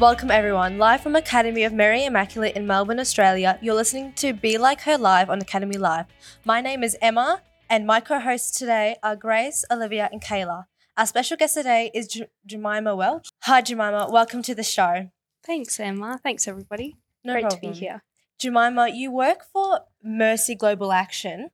Welcome, 0.00 0.30
everyone. 0.30 0.78
Live 0.78 1.02
from 1.02 1.14
Academy 1.14 1.62
of 1.64 1.74
Mary 1.74 2.06
Immaculate 2.06 2.56
in 2.56 2.66
Melbourne, 2.66 2.98
Australia, 2.98 3.58
you're 3.60 3.74
listening 3.74 4.14
to 4.14 4.32
Be 4.32 4.56
Like 4.56 4.80
Her 4.80 4.96
Live 4.96 5.28
on 5.28 5.42
Academy 5.42 5.76
Live. 5.76 6.06
My 6.42 6.62
name 6.62 6.82
is 6.82 6.96
Emma, 7.02 7.42
and 7.68 7.86
my 7.86 8.00
co 8.00 8.18
hosts 8.18 8.58
today 8.58 8.96
are 9.02 9.14
Grace, 9.14 9.62
Olivia, 9.70 10.08
and 10.10 10.22
Kayla. 10.22 10.64
Our 10.96 11.04
special 11.04 11.36
guest 11.36 11.52
today 11.52 11.90
is 11.92 12.06
J- 12.06 12.30
Jemima 12.46 12.96
Welch. 12.96 13.28
Hi, 13.42 13.60
Jemima. 13.60 14.08
Welcome 14.10 14.40
to 14.44 14.54
the 14.54 14.62
show. 14.62 15.10
Thanks, 15.44 15.78
Emma. 15.78 16.18
Thanks, 16.22 16.48
everybody. 16.48 16.96
No 17.22 17.34
Great 17.34 17.42
problem. 17.42 17.60
to 17.60 17.68
be 17.68 17.78
here. 17.78 18.02
Jemima, 18.38 18.88
you 18.88 19.12
work 19.12 19.44
for 19.52 19.80
Mercy 20.02 20.54
Global 20.54 20.92
Action. 20.92 21.50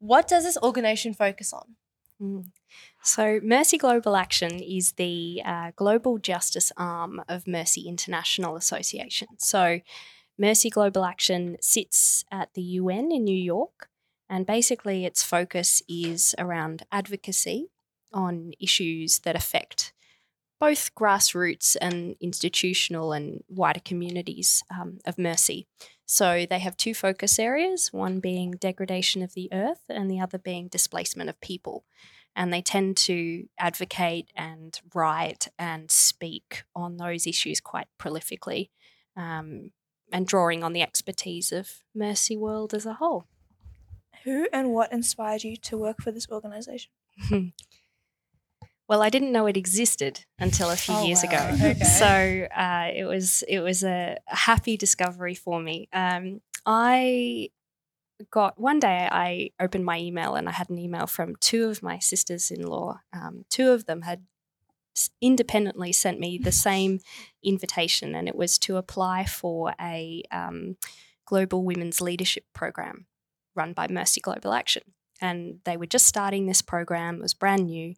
What 0.00 0.28
does 0.28 0.44
this 0.44 0.58
organization 0.62 1.14
focus 1.14 1.50
on? 1.54 1.76
Mm. 2.20 2.44
So, 3.06 3.38
Mercy 3.40 3.78
Global 3.78 4.16
Action 4.16 4.58
is 4.58 4.94
the 4.94 5.40
uh, 5.44 5.70
global 5.76 6.18
justice 6.18 6.72
arm 6.76 7.22
of 7.28 7.46
Mercy 7.46 7.82
International 7.82 8.56
Association. 8.56 9.28
So, 9.38 9.80
Mercy 10.36 10.70
Global 10.70 11.04
Action 11.04 11.56
sits 11.60 12.24
at 12.32 12.52
the 12.54 12.62
UN 12.62 13.12
in 13.12 13.22
New 13.22 13.36
York, 13.36 13.90
and 14.28 14.44
basically 14.44 15.04
its 15.04 15.22
focus 15.22 15.84
is 15.88 16.34
around 16.36 16.84
advocacy 16.90 17.68
on 18.12 18.54
issues 18.58 19.20
that 19.20 19.36
affect 19.36 19.92
both 20.58 20.92
grassroots 20.96 21.76
and 21.80 22.16
institutional 22.20 23.12
and 23.12 23.44
wider 23.48 23.80
communities 23.84 24.64
um, 24.68 24.98
of 25.06 25.16
mercy. 25.16 25.68
So 26.06 26.44
they 26.48 26.58
have 26.58 26.76
two 26.76 26.92
focus 26.92 27.38
areas, 27.38 27.92
one 27.92 28.18
being 28.18 28.52
degradation 28.52 29.22
of 29.22 29.34
the 29.34 29.48
earth 29.52 29.84
and 29.88 30.10
the 30.10 30.18
other 30.18 30.38
being 30.38 30.66
displacement 30.66 31.30
of 31.30 31.40
people. 31.40 31.84
And 32.36 32.52
they 32.52 32.60
tend 32.62 32.96
to 32.98 33.48
advocate 33.58 34.30
and 34.36 34.78
write 34.94 35.48
and 35.58 35.90
speak 35.90 36.64
on 36.74 36.98
those 36.98 37.26
issues 37.26 37.60
quite 37.60 37.86
prolifically 37.98 38.68
um, 39.16 39.72
and 40.12 40.26
drawing 40.26 40.62
on 40.62 40.72
the 40.74 40.82
expertise 40.82 41.50
of 41.50 41.82
Mercy 41.94 42.36
World 42.36 42.74
as 42.74 42.84
a 42.86 42.94
whole. 42.94 43.24
Who 44.24 44.46
and 44.52 44.70
what 44.72 44.92
inspired 44.92 45.44
you 45.44 45.56
to 45.56 45.78
work 45.78 46.02
for 46.02 46.12
this 46.12 46.28
organization? 46.30 46.92
Well, 48.88 49.02
I 49.02 49.10
didn't 49.10 49.32
know 49.32 49.46
it 49.46 49.56
existed 49.56 50.24
until 50.38 50.70
a 50.70 50.76
few 50.76 50.94
Oh, 50.94 51.04
years 51.04 51.24
wow. 51.24 51.30
ago. 51.30 51.70
Okay. 51.70 51.84
So 51.84 52.46
uh, 52.54 52.90
it 52.94 53.04
was 53.04 53.42
it 53.48 53.58
was 53.60 53.82
a 53.82 54.18
happy 54.26 54.76
discovery 54.76 55.34
for 55.34 55.60
me. 55.60 55.88
Um, 55.92 56.40
I 56.64 57.50
got 58.30 58.58
one 58.58 58.80
day 58.80 59.08
I 59.10 59.50
opened 59.60 59.84
my 59.84 59.98
email 59.98 60.34
and 60.34 60.48
I 60.48 60.52
had 60.52 60.70
an 60.70 60.78
email 60.78 61.06
from 61.06 61.36
two 61.36 61.68
of 61.68 61.82
my 61.82 61.98
sisters 61.98 62.50
in 62.50 62.62
law. 62.66 63.00
Um, 63.12 63.44
two 63.50 63.70
of 63.70 63.86
them 63.86 64.02
had 64.02 64.22
independently 65.20 65.92
sent 65.92 66.18
me 66.18 66.38
the 66.38 66.52
same 66.68 67.00
invitation, 67.42 68.14
and 68.14 68.28
it 68.28 68.36
was 68.36 68.58
to 68.58 68.76
apply 68.76 69.24
for 69.24 69.74
a 69.80 70.22
um, 70.30 70.76
global 71.26 71.64
women's 71.64 72.00
leadership 72.00 72.44
program 72.54 73.06
run 73.54 73.72
by 73.72 73.88
Mercy 73.88 74.20
Global 74.20 74.52
Action. 74.52 74.82
And 75.20 75.60
they 75.64 75.76
were 75.76 75.86
just 75.86 76.06
starting 76.06 76.46
this 76.46 76.62
program; 76.62 77.16
it 77.16 77.22
was 77.22 77.34
brand 77.34 77.66
new. 77.66 77.94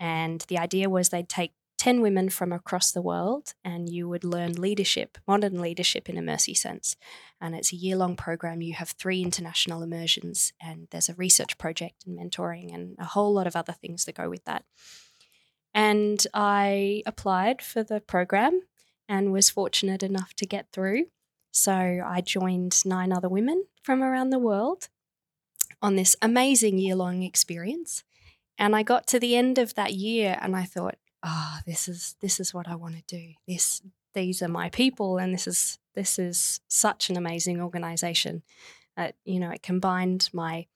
And 0.00 0.44
the 0.48 0.58
idea 0.58 0.90
was 0.90 1.08
they'd 1.08 1.28
take 1.28 1.52
10 1.78 2.00
women 2.00 2.28
from 2.28 2.52
across 2.52 2.92
the 2.92 3.02
world 3.02 3.54
and 3.64 3.88
you 3.88 4.08
would 4.08 4.24
learn 4.24 4.52
leadership, 4.54 5.18
modern 5.26 5.60
leadership 5.60 6.08
in 6.08 6.16
a 6.16 6.22
Mercy 6.22 6.54
sense. 6.54 6.96
And 7.40 7.54
it's 7.54 7.72
a 7.72 7.76
year 7.76 7.96
long 7.96 8.16
program. 8.16 8.62
You 8.62 8.74
have 8.74 8.90
three 8.90 9.22
international 9.22 9.82
immersions, 9.82 10.52
and 10.62 10.88
there's 10.90 11.08
a 11.08 11.14
research 11.14 11.58
project 11.58 12.06
and 12.06 12.18
mentoring, 12.18 12.72
and 12.72 12.96
a 12.98 13.04
whole 13.04 13.34
lot 13.34 13.46
of 13.46 13.56
other 13.56 13.72
things 13.72 14.04
that 14.04 14.14
go 14.14 14.30
with 14.30 14.44
that. 14.44 14.64
And 15.74 16.24
I 16.32 17.02
applied 17.04 17.60
for 17.60 17.82
the 17.82 18.00
program 18.00 18.62
and 19.08 19.32
was 19.32 19.50
fortunate 19.50 20.02
enough 20.02 20.32
to 20.34 20.46
get 20.46 20.68
through. 20.72 21.06
So 21.50 21.72
I 21.72 22.20
joined 22.20 22.84
nine 22.84 23.12
other 23.12 23.28
women 23.28 23.64
from 23.82 24.02
around 24.02 24.30
the 24.30 24.38
world 24.38 24.88
on 25.82 25.96
this 25.96 26.16
amazing 26.22 26.78
year 26.78 26.94
long 26.94 27.22
experience. 27.22 28.04
And 28.56 28.74
I 28.74 28.82
got 28.82 29.06
to 29.08 29.20
the 29.20 29.36
end 29.36 29.58
of 29.58 29.74
that 29.74 29.92
year 29.92 30.38
and 30.40 30.56
I 30.56 30.64
thought, 30.64 30.96
ah, 31.24 31.60
this 31.66 31.88
is 31.88 32.16
this 32.20 32.38
is 32.38 32.52
what 32.54 32.68
I 32.68 32.74
want 32.76 32.94
to 32.96 33.02
do. 33.18 33.32
This 33.48 33.82
these 34.14 34.42
are 34.42 34.48
my 34.48 34.68
people 34.70 35.18
and 35.18 35.34
this 35.34 35.46
is 35.46 35.78
this 35.94 36.18
is 36.18 36.60
such 36.68 37.10
an 37.10 37.16
amazing 37.16 37.60
organization. 37.60 38.42
Uh, 38.96 39.10
you 39.24 39.40
know, 39.40 39.50
it 39.50 39.62
combined 39.62 40.28
my 40.32 40.66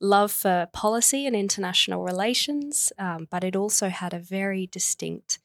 love 0.00 0.30
for 0.32 0.68
policy 0.72 1.26
and 1.26 1.34
international 1.36 2.04
relations, 2.04 2.92
um, 2.98 3.28
but 3.30 3.44
it 3.44 3.56
also 3.56 3.88
had 3.88 4.12
a 4.12 4.18
very 4.18 4.66
distinct 4.66 5.38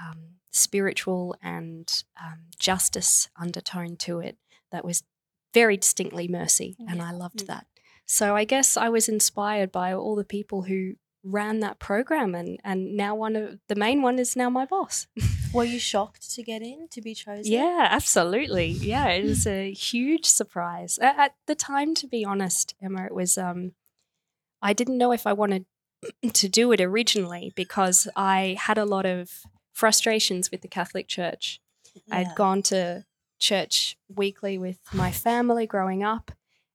um, 0.00 0.36
spiritual 0.52 1.34
and 1.42 2.04
um, 2.22 2.40
justice 2.58 3.28
undertone 3.40 3.96
to 3.96 4.20
it 4.20 4.36
that 4.70 4.84
was 4.84 5.02
very 5.54 5.76
distinctly 5.76 6.28
mercy, 6.28 6.76
and 6.88 7.00
I 7.02 7.10
loved 7.12 7.40
Mm. 7.44 7.46
that. 7.46 7.66
So 8.04 8.36
I 8.36 8.44
guess 8.44 8.76
I 8.76 8.88
was 8.88 9.08
inspired 9.08 9.72
by 9.72 9.92
all 9.92 10.14
the 10.14 10.24
people 10.24 10.62
who 10.62 10.94
ran 11.26 11.60
that 11.60 11.78
program, 11.78 12.34
and 12.34 12.58
and 12.64 12.96
now 12.96 13.14
one 13.14 13.36
of 13.36 13.58
the 13.68 13.74
main 13.74 14.02
one 14.02 14.18
is 14.18 14.36
now 14.36 14.48
my 14.48 14.64
boss. 14.64 15.06
Were 15.52 15.64
you 15.64 15.78
shocked 15.78 16.34
to 16.34 16.42
get 16.42 16.62
in, 16.62 16.88
to 16.90 17.00
be 17.00 17.14
chosen? 17.14 17.52
Yeah, 17.52 17.88
absolutely. 17.90 18.66
Yeah, 18.66 19.08
it 19.08 19.24
was 19.24 19.46
a 19.46 19.72
huge 19.72 20.24
surprise 20.26 20.98
at, 20.98 21.18
at 21.18 21.34
the 21.46 21.54
time. 21.54 21.94
To 21.96 22.06
be 22.06 22.24
honest, 22.24 22.74
Emma, 22.80 23.06
it 23.06 23.14
was. 23.14 23.36
Um, 23.36 23.72
I 24.62 24.72
didn't 24.72 24.98
know 24.98 25.12
if 25.12 25.26
I 25.26 25.32
wanted 25.32 25.66
to 26.32 26.48
do 26.48 26.72
it 26.72 26.80
originally 26.80 27.52
because 27.54 28.08
I 28.16 28.56
had 28.58 28.78
a 28.78 28.84
lot 28.84 29.06
of 29.06 29.30
frustrations 29.72 30.50
with 30.50 30.62
the 30.62 30.68
Catholic 30.68 31.06
Church. 31.06 31.60
i'd 32.10 32.34
gone 32.34 32.62
to 32.62 33.04
church 33.38 33.96
weekly 34.08 34.56
with 34.56 34.78
my 34.92 35.10
family 35.10 35.66
growing 35.66 36.02
up, 36.02 36.30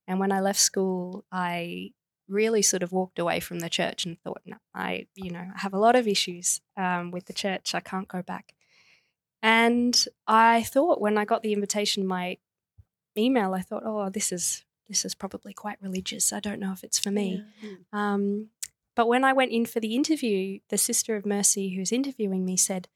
and 0.07 0.19
when 0.19 0.31
I 0.31 0.41
left 0.41 0.59
school, 0.59 1.25
I 1.31 1.91
really 2.31 2.61
sort 2.61 2.83
of 2.83 2.91
walked 2.91 3.19
away 3.19 3.39
from 3.39 3.59
the 3.59 3.69
church 3.69 4.05
and 4.05 4.19
thought, 4.21 4.41
no, 4.45 4.57
I, 4.73 5.07
you 5.15 5.31
know, 5.31 5.45
I 5.55 5.59
have 5.59 5.73
a 5.73 5.79
lot 5.79 5.95
of 5.95 6.07
issues 6.07 6.61
um, 6.77 7.11
with 7.11 7.25
the 7.25 7.33
church. 7.33 7.75
I 7.75 7.79
can't 7.79 8.07
go 8.07 8.21
back. 8.21 8.53
And 9.43 10.05
I 10.27 10.63
thought 10.63 11.01
when 11.01 11.17
I 11.17 11.25
got 11.25 11.43
the 11.43 11.53
invitation, 11.53 12.05
my 12.05 12.37
email, 13.17 13.53
I 13.53 13.61
thought, 13.61 13.83
oh, 13.85 14.09
this 14.09 14.31
is 14.31 14.63
this 14.87 15.05
is 15.05 15.15
probably 15.15 15.53
quite 15.53 15.77
religious. 15.81 16.33
I 16.33 16.41
don't 16.41 16.59
know 16.59 16.73
if 16.73 16.83
it's 16.83 16.99
for 16.99 17.11
me. 17.11 17.43
Um, 17.93 18.49
but 18.95 19.07
when 19.07 19.23
I 19.23 19.31
went 19.31 19.51
in 19.51 19.65
for 19.65 19.79
the 19.79 19.95
interview, 19.95 20.59
the 20.69 20.77
sister 20.77 21.15
of 21.15 21.25
mercy 21.25 21.75
who's 21.75 21.93
interviewing 21.93 22.43
me 22.43 22.57
said, 22.57 22.89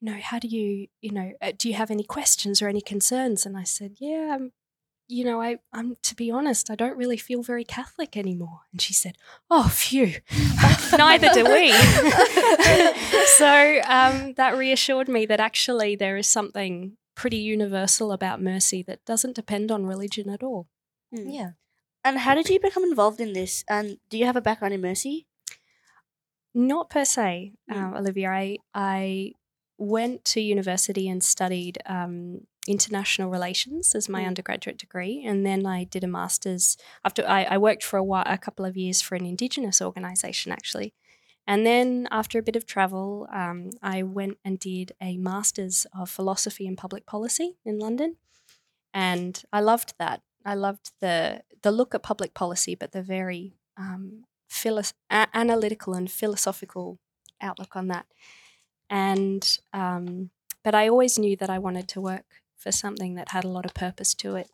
you 0.00 0.12
know, 0.12 0.18
how 0.20 0.38
do 0.38 0.46
you, 0.46 0.88
you 1.00 1.10
know, 1.10 1.32
uh, 1.40 1.52
do 1.56 1.68
you 1.68 1.74
have 1.74 1.90
any 1.90 2.04
questions 2.04 2.60
or 2.60 2.68
any 2.68 2.82
concerns? 2.82 3.46
And 3.46 3.56
I 3.56 3.64
said, 3.64 3.94
yeah, 3.98 4.36
um, 4.38 4.52
you 5.10 5.24
know, 5.24 5.40
I, 5.42 5.58
I'm 5.72 5.96
to 6.02 6.14
be 6.14 6.30
honest, 6.30 6.70
I 6.70 6.74
don't 6.76 6.96
really 6.96 7.16
feel 7.16 7.42
very 7.42 7.64
Catholic 7.64 8.16
anymore. 8.16 8.60
And 8.72 8.80
she 8.80 8.92
said, 8.94 9.16
oh, 9.50 9.68
phew, 9.68 10.14
neither 10.96 11.30
do 11.34 11.44
we. 11.44 11.72
so 13.36 13.80
um, 13.86 14.34
that 14.34 14.54
reassured 14.56 15.08
me 15.08 15.26
that 15.26 15.40
actually 15.40 15.96
there 15.96 16.16
is 16.16 16.26
something 16.26 16.96
pretty 17.14 17.36
universal 17.38 18.12
about 18.12 18.40
mercy 18.40 18.82
that 18.84 19.04
doesn't 19.04 19.34
depend 19.36 19.70
on 19.70 19.84
religion 19.86 20.30
at 20.30 20.42
all. 20.42 20.68
Yeah. 21.12 21.50
And 22.04 22.18
how 22.18 22.34
did 22.34 22.48
you 22.48 22.60
become 22.60 22.84
involved 22.84 23.20
in 23.20 23.32
this? 23.34 23.64
And 23.68 23.98
do 24.08 24.16
you 24.16 24.24
have 24.24 24.36
a 24.36 24.40
background 24.40 24.72
in 24.74 24.80
mercy? 24.80 25.26
Not 26.54 26.88
per 26.90 27.04
se, 27.04 27.52
Mm. 27.70 27.76
um, 27.76 27.94
Olivia. 27.94 28.30
I, 28.30 28.56
I 28.74 29.32
went 29.78 30.24
to 30.26 30.40
university 30.40 31.08
and 31.08 31.22
studied 31.22 31.78
um, 31.86 32.46
international 32.68 33.30
relations 33.30 33.94
as 33.94 34.08
my 34.08 34.22
Mm. 34.22 34.26
undergraduate 34.28 34.78
degree, 34.78 35.24
and 35.24 35.44
then 35.46 35.64
I 35.66 35.84
did 35.84 36.04
a 36.04 36.06
master's. 36.08 36.76
After 37.04 37.26
I, 37.26 37.44
I 37.44 37.58
worked 37.58 37.82
for 37.84 37.96
a 37.96 38.04
while, 38.04 38.24
a 38.26 38.38
couple 38.38 38.64
of 38.64 38.76
years 38.76 39.00
for 39.02 39.14
an 39.14 39.24
Indigenous 39.26 39.80
organisation 39.80 40.52
actually, 40.52 40.92
and 41.46 41.64
then 41.66 42.06
after 42.10 42.38
a 42.38 42.42
bit 42.42 42.56
of 42.56 42.66
travel, 42.66 43.26
um, 43.32 43.70
I 43.82 44.02
went 44.02 44.38
and 44.44 44.58
did 44.58 44.92
a 45.00 45.16
master's 45.16 45.86
of 45.98 46.10
philosophy 46.10 46.66
and 46.66 46.76
public 46.76 47.06
policy 47.06 47.56
in 47.64 47.78
London, 47.78 48.16
and 48.92 49.42
I 49.52 49.60
loved 49.60 49.94
that. 49.98 50.22
I 50.44 50.54
loved 50.54 50.92
the 51.00 51.42
the 51.62 51.72
look 51.72 51.94
at 51.94 52.02
public 52.02 52.34
policy, 52.34 52.74
but 52.74 52.92
the 52.92 53.02
very 53.02 53.54
um, 53.76 54.24
philos- 54.48 54.94
a- 55.10 55.28
analytical 55.34 55.94
and 55.94 56.10
philosophical 56.10 56.98
outlook 57.40 57.74
on 57.76 57.88
that. 57.88 58.06
And 58.88 59.58
um, 59.72 60.30
but 60.62 60.74
I 60.74 60.88
always 60.88 61.18
knew 61.18 61.36
that 61.36 61.50
I 61.50 61.58
wanted 61.58 61.88
to 61.88 62.00
work 62.00 62.39
for 62.60 62.70
something 62.70 63.14
that 63.14 63.30
had 63.30 63.44
a 63.44 63.48
lot 63.48 63.64
of 63.64 63.74
purpose 63.74 64.14
to 64.14 64.36
it. 64.36 64.50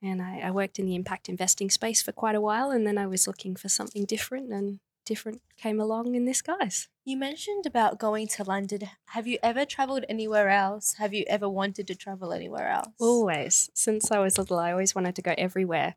And 0.00 0.22
I, 0.22 0.40
I 0.44 0.50
worked 0.50 0.78
in 0.78 0.86
the 0.86 0.94
impact 0.94 1.28
investing 1.28 1.70
space 1.70 2.02
for 2.02 2.12
quite 2.12 2.34
a 2.34 2.40
while, 2.40 2.70
and 2.70 2.86
then 2.86 2.98
I 2.98 3.06
was 3.06 3.26
looking 3.26 3.54
for 3.56 3.68
something 3.68 4.04
different, 4.04 4.52
and 4.52 4.80
different 5.04 5.42
came 5.56 5.80
along 5.80 6.14
in 6.14 6.24
this 6.24 6.42
guise. 6.42 6.88
You 7.04 7.16
mentioned 7.16 7.66
about 7.66 7.98
going 7.98 8.28
to 8.28 8.44
London. 8.44 8.88
Have 9.06 9.26
you 9.26 9.38
ever 9.42 9.64
traveled 9.64 10.04
anywhere 10.08 10.48
else? 10.48 10.94
Have 10.94 11.12
you 11.12 11.24
ever 11.28 11.48
wanted 11.48 11.86
to 11.88 11.94
travel 11.94 12.32
anywhere 12.32 12.68
else? 12.68 12.94
Always, 13.00 13.70
since 13.74 14.10
I 14.10 14.20
was 14.20 14.38
little, 14.38 14.58
I 14.58 14.72
always 14.72 14.94
wanted 14.94 15.16
to 15.16 15.22
go 15.22 15.34
everywhere. 15.36 15.96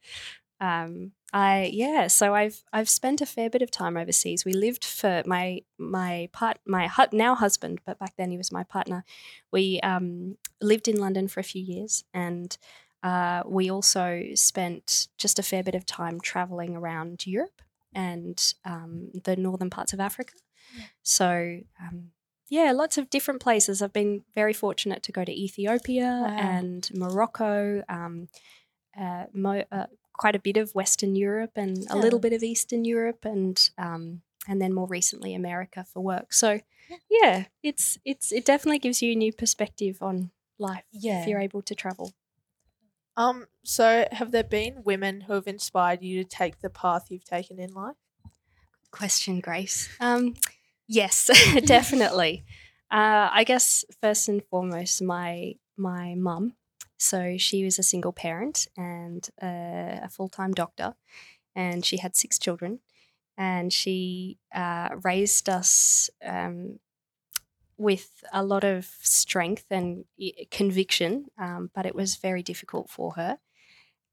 Um, 0.59 1.11
I 1.33 1.69
yeah, 1.73 2.07
so 2.07 2.33
I've 2.33 2.63
I've 2.71 2.87
spent 2.89 3.21
a 3.21 3.25
fair 3.25 3.49
bit 3.49 3.61
of 3.61 3.71
time 3.71 3.97
overseas. 3.97 4.45
We 4.45 4.53
lived 4.53 4.85
for 4.85 5.21
my 5.25 5.61
my 5.77 6.29
part 6.31 6.59
my 6.65 6.87
hu- 6.87 7.17
now 7.17 7.35
husband, 7.35 7.81
but 7.85 7.99
back 7.99 8.13
then 8.17 8.31
he 8.31 8.37
was 8.37 8.51
my 8.51 8.63
partner. 8.63 9.03
We 9.51 9.79
um, 9.81 10.37
lived 10.61 10.87
in 10.87 10.97
London 10.97 11.27
for 11.27 11.39
a 11.41 11.43
few 11.43 11.61
years, 11.61 12.03
and 12.13 12.57
uh, 13.03 13.43
we 13.45 13.69
also 13.69 14.23
spent 14.35 15.07
just 15.17 15.39
a 15.39 15.43
fair 15.43 15.63
bit 15.63 15.75
of 15.75 15.85
time 15.85 16.19
traveling 16.21 16.75
around 16.75 17.27
Europe 17.27 17.61
and 17.93 18.53
um, 18.63 19.09
the 19.23 19.35
northern 19.35 19.69
parts 19.69 19.93
of 19.93 19.99
Africa. 19.99 20.33
So 21.03 21.59
um, 21.81 22.11
yeah, 22.49 22.71
lots 22.71 22.97
of 22.97 23.09
different 23.09 23.41
places. 23.41 23.81
I've 23.81 23.93
been 23.93 24.23
very 24.33 24.53
fortunate 24.53 25.03
to 25.03 25.11
go 25.11 25.23
to 25.25 25.31
Ethiopia 25.31 26.21
Wow. 26.23 26.37
and 26.37 26.89
Morocco. 26.93 27.83
Um, 27.89 28.27
uh, 28.99 29.25
mo- 29.33 29.65
uh, 29.71 29.87
quite 30.17 30.35
a 30.35 30.39
bit 30.39 30.57
of 30.57 30.73
Western 30.75 31.15
Europe 31.15 31.51
and 31.55 31.85
a 31.89 31.97
little 31.97 32.19
bit 32.19 32.33
of 32.33 32.43
Eastern 32.43 32.85
Europe 32.85 33.25
and 33.25 33.69
um, 33.77 34.21
and 34.47 34.61
then 34.61 34.73
more 34.73 34.87
recently 34.87 35.33
America 35.33 35.85
for 35.91 36.01
work. 36.01 36.33
So 36.33 36.59
yeah, 37.09 37.45
it's 37.63 37.97
it's 38.05 38.31
it 38.31 38.45
definitely 38.45 38.79
gives 38.79 39.01
you 39.01 39.11
a 39.13 39.15
new 39.15 39.33
perspective 39.33 39.97
on 40.01 40.31
life 40.59 40.83
Yeah. 40.91 41.21
if 41.21 41.27
you're 41.27 41.39
able 41.41 41.61
to 41.63 41.75
travel. 41.75 42.13
Um, 43.17 43.47
so 43.63 44.05
have 44.11 44.31
there 44.31 44.43
been 44.43 44.83
women 44.83 45.21
who 45.21 45.33
have 45.33 45.47
inspired 45.47 46.01
you 46.01 46.23
to 46.23 46.29
take 46.29 46.59
the 46.59 46.69
path 46.69 47.07
you've 47.09 47.23
taken 47.23 47.59
in 47.59 47.73
life? 47.73 47.95
Question, 48.91 49.39
Grace. 49.39 49.89
Um, 49.99 50.35
yes, 50.87 51.29
definitely. 51.65 52.45
Uh, 52.91 53.27
I 53.33 53.43
guess 53.45 53.83
first 53.99 54.29
and 54.29 54.43
foremost, 54.45 55.01
my 55.01 55.55
my 55.75 56.13
mum. 56.13 56.53
So 57.05 57.37
she 57.37 57.63
was 57.63 57.77
a 57.77 57.83
single 57.83 58.13
parent 58.13 58.67
and 58.75 59.29
uh, 59.41 60.01
a 60.03 60.09
full 60.09 60.27
time 60.27 60.53
doctor, 60.53 60.95
and 61.55 61.85
she 61.85 61.97
had 61.97 62.15
six 62.15 62.39
children, 62.39 62.79
and 63.37 63.71
she 63.71 64.39
uh, 64.53 64.89
raised 65.03 65.47
us 65.47 66.09
um, 66.25 66.79
with 67.77 68.23
a 68.33 68.43
lot 68.43 68.63
of 68.63 68.85
strength 69.01 69.65
and 69.69 70.05
conviction, 70.49 71.25
um, 71.37 71.69
but 71.75 71.85
it 71.85 71.93
was 71.93 72.15
very 72.15 72.41
difficult 72.41 72.89
for 72.89 73.13
her. 73.13 73.37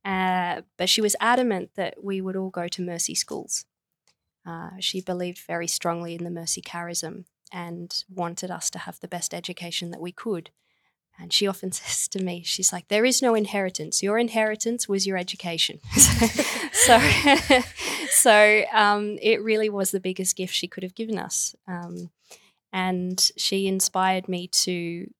Uh, 0.05 0.61
but 0.77 0.91
she 0.91 1.01
was 1.01 1.17
adamant 1.19 1.71
that 1.77 2.05
we 2.05 2.21
would 2.21 2.37
all 2.37 2.51
go 2.51 2.69
to 2.69 2.83
Mercy 2.83 3.15
schools. 3.15 3.65
Uh, 4.45 4.71
she 4.81 5.01
believed 5.01 5.39
very 5.47 5.69
strongly 5.69 6.15
in 6.15 6.25
the 6.25 6.31
Mercy 6.31 6.61
charism 6.61 7.25
and 7.53 8.05
wanted 8.09 8.51
us 8.51 8.69
to 8.69 8.81
have 8.81 9.01
the 9.01 9.09
best 9.09 9.33
education 9.33 9.93
that 9.93 10.01
we 10.01 10.13
could. 10.13 10.51
And 11.19 11.33
she 11.33 11.47
often 11.47 11.73
says 11.73 12.09
to 12.09 12.23
me, 12.23 12.43
she's 12.45 12.73
like, 12.73 12.89
there 12.89 13.05
is 13.05 13.23
no 13.23 13.35
inheritance. 13.35 14.03
Your 14.03 14.19
inheritance 14.19 14.89
was 14.89 15.07
your 15.07 15.17
education. 15.17 15.81
so, 16.73 16.99
so 18.11 18.65
um, 18.73 19.19
it 19.21 19.43
really 19.43 19.69
was 19.69 19.91
the 19.91 20.01
biggest 20.01 20.37
gift 20.37 20.55
she 20.55 20.69
could 20.69 20.83
have 20.83 20.95
given 20.95 21.19
us. 21.19 21.55
Um, 21.67 22.11
and 22.73 23.31
she 23.37 23.67
inspired 23.67 24.29
me 24.29 24.49
to, 24.49 25.11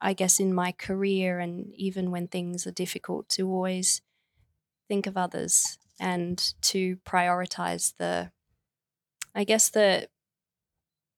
I 0.00 0.12
guess, 0.12 0.40
in 0.40 0.52
my 0.52 0.72
career 0.72 1.38
and 1.38 1.72
even 1.74 2.10
when 2.10 2.26
things 2.26 2.66
are 2.66 2.72
difficult, 2.72 3.28
to 3.30 3.48
always 3.48 4.02
think 4.88 5.06
of 5.06 5.16
others 5.16 5.78
and 6.00 6.54
to 6.62 6.96
prioritize 7.06 7.94
the, 7.98 8.32
I 9.34 9.44
guess, 9.44 9.70
the, 9.70 10.08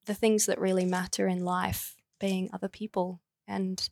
the 0.05 0.15
things 0.15 0.47
that 0.47 0.61
really 0.61 0.85
matter 0.85 1.27
in 1.27 1.45
life, 1.45 1.97
being 2.21 2.51
other 2.53 2.69
people 2.69 3.21
and 3.47 3.89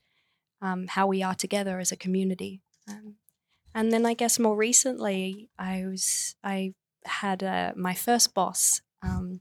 um, 0.63 0.87
how 0.89 1.07
we 1.07 1.23
are 1.23 1.35
together 1.35 1.79
as 1.81 1.93
a 1.93 1.97
community. 1.97 2.61
Um, 2.89 3.17
and 3.75 3.93
then 3.93 4.05
I 4.05 4.15
guess 4.15 4.39
more 4.39 4.57
recently, 4.57 5.49
I 5.59 5.85
was 5.87 6.35
I 6.43 6.75
had 7.05 7.43
uh, 7.43 7.73
my 7.77 7.95
first 7.95 8.35
boss, 8.35 8.83
um, 9.03 9.41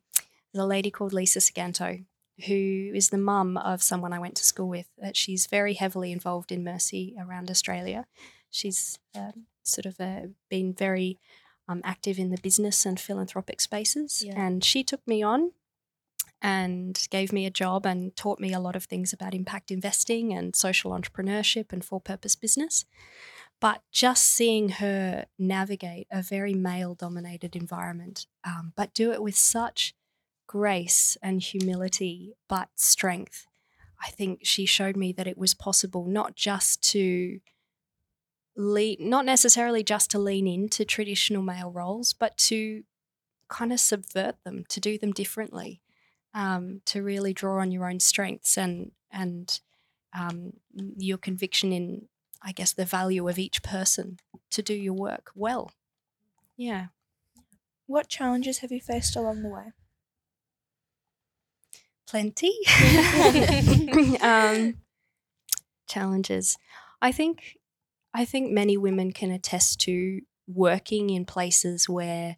the 0.54 0.66
lady 0.66 0.92
called 0.92 1.14
Lisa 1.14 1.40
Saganto, 1.40 2.06
who 2.48 2.92
is 2.94 3.10
the 3.10 3.18
mum 3.18 3.58
of 3.58 3.82
someone 3.84 4.14
I 4.14 4.20
went 4.20 4.36
to 4.36 4.44
school 4.46 4.70
with. 4.70 4.88
That 4.98 5.18
she's 5.18 5.48
very 5.48 5.74
heavily 5.74 6.12
involved 6.12 6.52
in 6.52 6.64
Mercy 6.64 7.16
around 7.20 7.50
Australia. 7.50 8.06
She's 8.52 8.98
um, 9.16 9.46
sort 9.64 9.86
of 9.86 10.00
uh, 10.00 10.28
been 10.50 10.74
very 10.74 11.18
um, 11.68 11.82
active 11.84 12.18
in 12.18 12.30
the 12.30 12.40
business 12.42 12.86
and 12.86 13.00
philanthropic 13.00 13.62
spaces, 13.62 14.24
Yeah. 14.26 14.34
and 14.40 14.64
she 14.64 14.84
took 14.84 15.06
me 15.08 15.22
on 15.24 15.52
and 16.42 17.08
gave 17.10 17.34
me 17.34 17.46
a 17.46 17.52
job 17.52 17.86
and 17.86 18.16
taught 18.16 18.40
me 18.40 18.54
a 18.54 18.60
lot 18.60 18.76
of 18.76 18.86
things 18.86 19.12
about 19.12 19.34
impact 19.34 19.72
investing 19.72 20.34
and 20.34 20.56
social 20.56 20.92
entrepreneurship 20.92 21.74
and 21.74 21.84
for 21.84 22.00
purpose 22.00 22.36
business. 22.36 22.86
But 23.60 23.82
just 23.92 24.26
seeing 24.26 24.70
her 24.70 25.26
navigate 25.38 26.08
a 26.10 26.22
very 26.22 26.54
male 26.54 26.96
dominated 26.96 27.56
environment, 27.56 28.26
um, 28.46 28.72
but 28.78 28.94
do 28.94 29.12
it 29.12 29.22
with 29.22 29.36
such 29.36 29.94
grace 30.48 31.18
and 31.22 31.42
humility, 31.42 32.36
but 32.48 32.70
strength, 32.76 33.48
I 34.02 34.12
think 34.12 34.42
she 34.44 34.66
showed 34.66 34.96
me 34.96 35.12
that 35.14 35.28
it 35.28 35.38
was 35.38 35.54
possible 35.54 36.06
not 36.06 36.36
just 36.36 36.82
to 36.92 37.42
lean, 38.56 38.98
not 39.02 39.26
necessarily 39.26 39.84
just 39.84 40.10
to 40.12 40.20
lean 40.20 40.48
into 40.48 40.86
traditional 40.86 41.42
male 41.42 41.70
roles, 41.70 42.14
but 42.14 42.38
to 42.38 42.84
kind 43.50 43.74
of 43.74 43.80
subvert 43.82 44.38
them, 44.46 44.64
to 44.70 44.80
do 44.80 44.98
them 44.98 45.12
differently 45.12 45.82
um, 46.34 46.82
to 46.86 47.02
really 47.04 47.34
draw 47.34 47.60
on 47.62 47.72
your 47.72 47.90
own 47.90 48.00
strengths 48.00 48.58
and 48.58 48.92
and 49.12 49.60
um, 50.18 50.54
your 50.98 51.18
conviction 51.18 51.72
in, 51.72 52.08
I 52.42 52.52
guess, 52.52 52.74
the 52.74 52.86
value 52.86 53.28
of 53.28 53.40
each 53.40 53.64
person 53.64 54.18
to 54.52 54.62
do 54.62 54.74
your 54.74 54.94
work 54.94 55.32
well. 55.36 55.72
Yeah, 56.58 56.88
What 57.88 58.08
challenges 58.08 58.60
have 58.60 58.72
you 58.72 58.80
faced 58.80 59.18
along 59.18 59.42
the 59.42 59.50
way? 59.50 59.74
plenty. 62.08 62.54
um, 64.22 64.76
challenges. 65.88 66.58
I 67.02 67.12
think 67.12 67.58
I 68.14 68.26
think 68.26 68.52
many 68.52 68.78
women 68.78 69.12
can 69.12 69.32
attest 69.32 69.80
to 69.82 70.22
working 70.48 71.10
in 71.10 71.26
places 71.26 71.88
where 71.88 72.38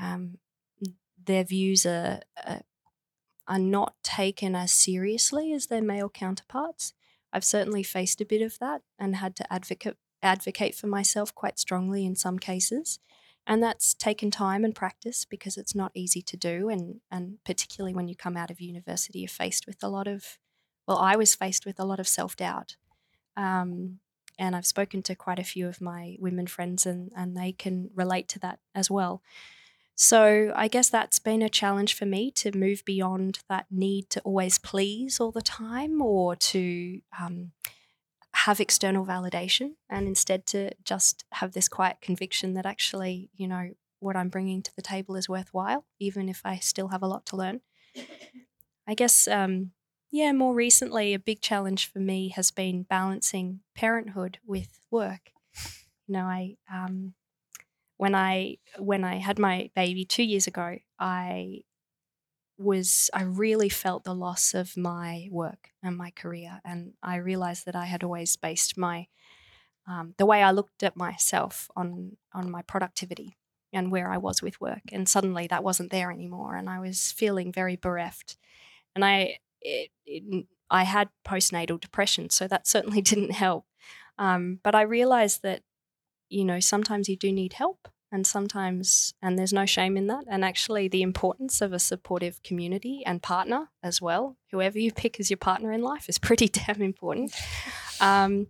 um, 0.00 0.38
their 1.24 1.44
views 1.44 1.86
are, 1.86 2.20
are 2.46 2.62
are 3.50 3.58
not 3.58 3.94
taken 4.04 4.54
as 4.54 4.70
seriously 4.70 5.52
as 5.52 5.66
their 5.66 5.82
male 5.82 6.08
counterparts. 6.08 6.94
I've 7.32 7.44
certainly 7.44 7.82
faced 7.82 8.20
a 8.20 8.24
bit 8.24 8.42
of 8.42 8.58
that 8.60 8.82
and 8.96 9.16
had 9.16 9.34
to 9.36 9.52
advocate 9.52 9.96
advocate 10.22 10.74
for 10.74 10.86
myself 10.86 11.34
quite 11.34 11.58
strongly 11.58 12.06
in 12.06 12.14
some 12.14 12.38
cases. 12.38 13.00
And 13.46 13.62
that's 13.62 13.94
taken 13.94 14.30
time 14.30 14.64
and 14.64 14.74
practice 14.74 15.24
because 15.24 15.56
it's 15.56 15.74
not 15.74 15.90
easy 15.94 16.22
to 16.22 16.36
do 16.36 16.68
and 16.68 17.00
and 17.10 17.38
particularly 17.44 17.92
when 17.92 18.06
you 18.06 18.14
come 18.14 18.36
out 18.36 18.50
of 18.50 18.60
university 18.60 19.20
you're 19.20 19.28
faced 19.28 19.66
with 19.66 19.82
a 19.82 19.88
lot 19.88 20.06
of 20.06 20.38
well, 20.86 20.98
I 20.98 21.16
was 21.16 21.34
faced 21.34 21.66
with 21.66 21.78
a 21.78 21.84
lot 21.84 22.00
of 22.00 22.08
self-doubt. 22.08 22.76
Um, 23.36 23.98
and 24.38 24.56
I've 24.56 24.66
spoken 24.66 25.02
to 25.04 25.14
quite 25.14 25.38
a 25.38 25.44
few 25.44 25.68
of 25.68 25.80
my 25.80 26.16
women 26.20 26.46
friends 26.46 26.86
and 26.86 27.10
and 27.16 27.36
they 27.36 27.50
can 27.50 27.90
relate 27.96 28.28
to 28.28 28.38
that 28.40 28.60
as 28.76 28.88
well. 28.88 29.22
So 30.02 30.50
I 30.56 30.68
guess 30.68 30.88
that's 30.88 31.18
been 31.18 31.42
a 31.42 31.50
challenge 31.50 31.92
for 31.92 32.06
me 32.06 32.30
to 32.36 32.56
move 32.56 32.82
beyond 32.86 33.40
that 33.50 33.66
need 33.70 34.08
to 34.08 34.20
always 34.22 34.56
please 34.56 35.20
all 35.20 35.30
the 35.30 35.42
time 35.42 36.00
or 36.00 36.34
to 36.36 37.02
um, 37.20 37.52
have 38.32 38.60
external 38.60 39.04
validation 39.04 39.72
and 39.90 40.08
instead 40.08 40.46
to 40.46 40.70
just 40.84 41.26
have 41.32 41.52
this 41.52 41.68
quiet 41.68 41.98
conviction 42.00 42.54
that 42.54 42.64
actually, 42.64 43.28
you 43.34 43.46
know, 43.46 43.72
what 43.98 44.16
I'm 44.16 44.30
bringing 44.30 44.62
to 44.62 44.74
the 44.74 44.80
table 44.80 45.16
is 45.16 45.28
worthwhile, 45.28 45.84
even 45.98 46.30
if 46.30 46.40
I 46.46 46.56
still 46.60 46.88
have 46.88 47.02
a 47.02 47.06
lot 47.06 47.26
to 47.26 47.36
learn. 47.36 47.60
I 48.88 48.94
guess, 48.94 49.28
um, 49.28 49.72
yeah, 50.10 50.32
more 50.32 50.54
recently, 50.54 51.12
a 51.12 51.18
big 51.18 51.42
challenge 51.42 51.92
for 51.92 51.98
me 51.98 52.30
has 52.30 52.50
been 52.50 52.84
balancing 52.84 53.60
parenthood 53.74 54.38
with 54.46 54.80
work. 54.90 55.32
You 56.06 56.14
know, 56.14 56.24
I 56.24 56.56
um, 56.72 57.12
when 58.00 58.14
I 58.14 58.56
when 58.78 59.04
I 59.04 59.16
had 59.16 59.38
my 59.38 59.70
baby 59.76 60.06
two 60.06 60.22
years 60.22 60.46
ago, 60.46 60.78
I 60.98 61.64
was 62.56 63.10
I 63.12 63.24
really 63.24 63.68
felt 63.68 64.04
the 64.04 64.14
loss 64.14 64.54
of 64.54 64.74
my 64.74 65.28
work 65.30 65.68
and 65.82 65.98
my 65.98 66.10
career, 66.10 66.62
and 66.64 66.94
I 67.02 67.16
realized 67.16 67.66
that 67.66 67.76
I 67.76 67.84
had 67.84 68.02
always 68.02 68.36
based 68.36 68.78
my 68.78 69.06
um, 69.86 70.14
the 70.16 70.24
way 70.24 70.42
I 70.42 70.50
looked 70.50 70.82
at 70.82 70.96
myself 70.96 71.70
on 71.76 72.16
on 72.32 72.50
my 72.50 72.62
productivity 72.62 73.36
and 73.70 73.92
where 73.92 74.10
I 74.10 74.16
was 74.16 74.40
with 74.40 74.58
work, 74.62 74.84
and 74.90 75.06
suddenly 75.06 75.46
that 75.48 75.62
wasn't 75.62 75.90
there 75.90 76.10
anymore, 76.10 76.56
and 76.56 76.70
I 76.70 76.80
was 76.80 77.12
feeling 77.12 77.52
very 77.52 77.76
bereft, 77.76 78.38
and 78.94 79.04
I 79.04 79.40
it, 79.60 79.90
it, 80.06 80.46
I 80.70 80.84
had 80.84 81.10
postnatal 81.26 81.78
depression, 81.78 82.30
so 82.30 82.48
that 82.48 82.66
certainly 82.66 83.02
didn't 83.12 83.32
help. 83.32 83.66
Um, 84.18 84.60
but 84.62 84.74
I 84.74 84.82
realized 84.82 85.42
that 85.42 85.62
you 86.30 86.44
know 86.44 86.60
sometimes 86.60 87.08
you 87.08 87.16
do 87.16 87.32
need 87.32 87.54
help 87.54 87.88
and 88.12 88.26
sometimes 88.26 89.14
and 89.22 89.38
there's 89.38 89.52
no 89.52 89.66
shame 89.66 89.96
in 89.96 90.06
that 90.06 90.24
and 90.28 90.44
actually 90.44 90.88
the 90.88 91.02
importance 91.02 91.60
of 91.60 91.72
a 91.72 91.78
supportive 91.78 92.42
community 92.42 93.02
and 93.04 93.22
partner 93.22 93.68
as 93.82 94.00
well 94.00 94.36
whoever 94.50 94.78
you 94.78 94.90
pick 94.90 95.20
as 95.20 95.30
your 95.30 95.36
partner 95.36 95.72
in 95.72 95.82
life 95.82 96.08
is 96.08 96.18
pretty 96.18 96.48
damn 96.66 96.82
important 96.82 97.32
um, 98.00 98.46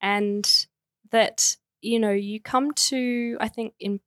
and 0.00 0.66
that 1.10 1.56
you 1.80 1.98
know, 1.98 2.10
you 2.12 2.40
come 2.40 2.72
to, 2.72 3.36
I 3.40 3.48
think, 3.48 3.74
in 3.80 4.00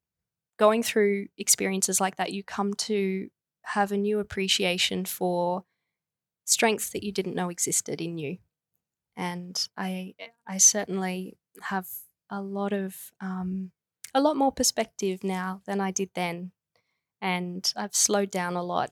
going 0.57 0.83
through 0.83 1.27
experiences 1.37 1.99
like 1.99 2.17
that, 2.17 2.31
you 2.31 2.43
come 2.43 2.73
to 2.75 3.29
have 3.63 3.91
a 3.91 3.97
new 3.97 4.19
appreciation 4.19 5.05
for 5.05 5.63
strengths 6.45 6.89
that 6.89 7.03
you 7.03 7.11
didn't 7.11 7.35
know 7.35 7.49
existed 7.49 8.01
in 8.01 8.17
you. 8.17 8.37
And 9.15 9.67
I, 9.77 10.15
I 10.47 10.57
certainly 10.57 11.37
have 11.61 11.87
a 12.33 12.41
lot 12.41 12.73
of, 12.73 13.11
um, 13.21 13.71
a 14.13 14.21
lot 14.21 14.35
more 14.35 14.51
perspective 14.51 15.23
now 15.23 15.61
than 15.65 15.79
I 15.79 15.91
did 15.91 16.09
then. 16.15 16.51
And 17.21 17.71
I've 17.75 17.95
slowed 17.95 18.31
down 18.31 18.55
a 18.55 18.63
lot 18.63 18.91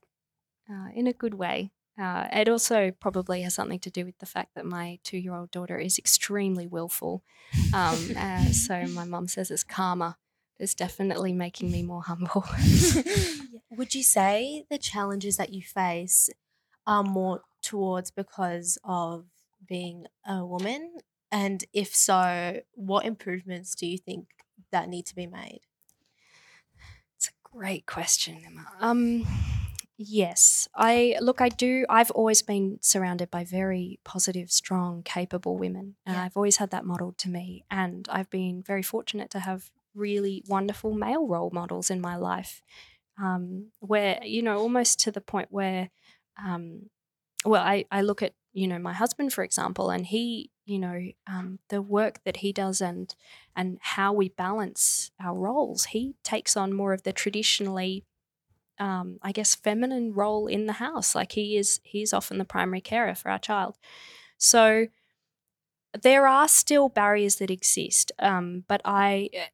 uh, 0.69 0.89
in 0.93 1.07
a 1.07 1.13
good 1.13 1.33
way. 1.33 1.71
Uh, 2.00 2.27
it 2.31 2.48
also 2.48 2.91
probably 2.91 3.41
has 3.41 3.53
something 3.53 3.79
to 3.79 3.91
do 3.91 4.05
with 4.05 4.17
the 4.19 4.25
fact 4.25 4.55
that 4.55 4.65
my 4.65 5.00
two 5.03 5.17
year 5.17 5.36
old 5.36 5.51
daughter 5.51 5.77
is 5.77 5.98
extremely 5.98 6.67
willful. 6.67 7.24
Um, 7.74 7.98
uh, 8.17 8.45
so 8.45 8.88
my 8.88 9.03
mum 9.03 9.27
says 9.27 9.51
it's 9.51 9.63
karma. 9.63 10.17
It's 10.60 10.75
definitely 10.75 11.33
making 11.33 11.71
me 11.71 11.83
more 11.83 12.03
humble. 12.03 12.45
Would 13.71 13.95
you 13.95 14.03
say 14.03 14.65
the 14.69 14.77
challenges 14.77 15.38
that 15.38 15.51
you 15.51 15.62
face 15.62 16.29
are 16.86 17.03
more 17.03 17.41
towards 17.62 18.12
because 18.12 18.77
of 18.83 19.25
being 19.67 20.05
a 20.25 20.45
woman? 20.45 21.00
And 21.32 21.64
if 21.74 21.96
so, 21.96 22.62
what 22.74 23.06
improvements 23.06 23.76
do 23.76 23.88
you 23.88 23.98
think 23.98 24.28
that 24.72 24.90
need 24.90 25.06
to 25.08 25.16
be 25.16 25.28
made? 25.28 25.62
It's 27.18 27.28
a 27.30 27.32
great 27.44 27.86
question, 27.86 28.42
Emma. 28.46 28.66
Um, 28.80 29.26
yes, 29.98 30.68
I 30.76 31.16
look. 31.22 31.42
I 31.42 31.50
do. 31.50 31.86
I've 31.90 32.12
always 32.12 32.42
been 32.42 32.80
surrounded 32.82 33.30
by 33.32 33.44
very 33.44 34.00
positive, 34.04 34.52
strong, 34.52 35.04
capable 35.04 35.58
women, 35.58 35.96
and 36.06 36.16
Yeah. 36.18 36.24
I've 36.24 36.36
always 36.38 36.58
had 36.58 36.72
that 36.72 36.86
modeled 36.86 37.18
to 37.20 37.30
me. 37.30 37.64
And 37.70 38.08
I've 38.12 38.30
been 38.30 38.64
very 38.64 38.84
fortunate 38.84 39.30
to 39.32 39.40
have 39.40 39.72
really 39.94 40.44
wonderful 40.48 40.94
male 40.94 41.28
role 41.28 41.52
models 41.52 41.90
in 41.90 42.02
my 42.02 42.16
life, 42.16 42.62
um, 43.18 43.72
where 43.80 44.20
you 44.24 44.42
know, 44.42 44.58
almost 44.60 45.00
to 45.02 45.12
the 45.12 45.22
point 45.22 45.50
where, 45.52 45.90
um, 46.44 46.90
well, 47.46 47.64
I 47.64 47.86
I 47.92 48.02
look 48.02 48.22
at 48.24 48.34
you 48.54 48.68
know 48.68 48.80
my 48.80 48.94
husband 48.94 49.34
for 49.34 49.44
example, 49.44 49.90
and 49.92 50.06
he 50.08 50.50
you 50.65 50.80
know 50.80 51.08
um, 51.27 51.60
the 51.70 51.82
work 51.82 52.24
that 52.24 52.38
he 52.38 52.53
does 52.53 52.82
and 52.82 53.13
and 53.56 53.77
how 53.82 54.13
we 54.13 54.30
balance 54.30 55.12
our 55.20 55.36
roles. 55.36 55.86
He 55.86 56.15
takes 56.24 56.56
on 56.56 56.74
more 56.74 56.94
of 56.94 57.03
the 57.03 57.13
traditionally, 57.13 58.06
um, 58.80 59.20
I 59.22 59.32
guess, 59.32 59.56
feminine 59.56 60.13
role 60.13 60.48
in 60.48 60.68
the 60.68 60.74
house. 60.74 61.15
Like 61.15 61.34
he 61.34 61.58
is, 61.58 61.80
he's 61.84 62.13
often 62.13 62.38
the 62.38 62.46
primary 62.46 62.82
carer 62.82 63.15
for 63.15 63.30
our 63.30 63.39
child. 63.39 63.77
So 64.38 64.88
there 66.01 66.25
are 66.27 66.48
still 66.48 66.89
barriers 66.89 67.36
that 67.38 67.51
exist, 67.51 68.12
um, 68.20 68.63
but 68.68 68.82
I, 68.86 69.30
eh, 69.34 69.48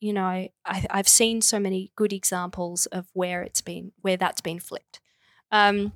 you 0.00 0.12
know, 0.12 0.48
I, 0.64 0.86
I've 0.90 1.08
seen 1.08 1.42
so 1.42 1.58
many 1.60 1.92
good 1.96 2.12
examples 2.12 2.86
of 2.86 3.08
where 3.12 3.42
it's 3.42 3.60
been, 3.60 3.92
where 4.00 4.16
that's 4.16 4.40
been 4.40 4.60
flipped. 4.60 5.00
Um, 5.52 5.92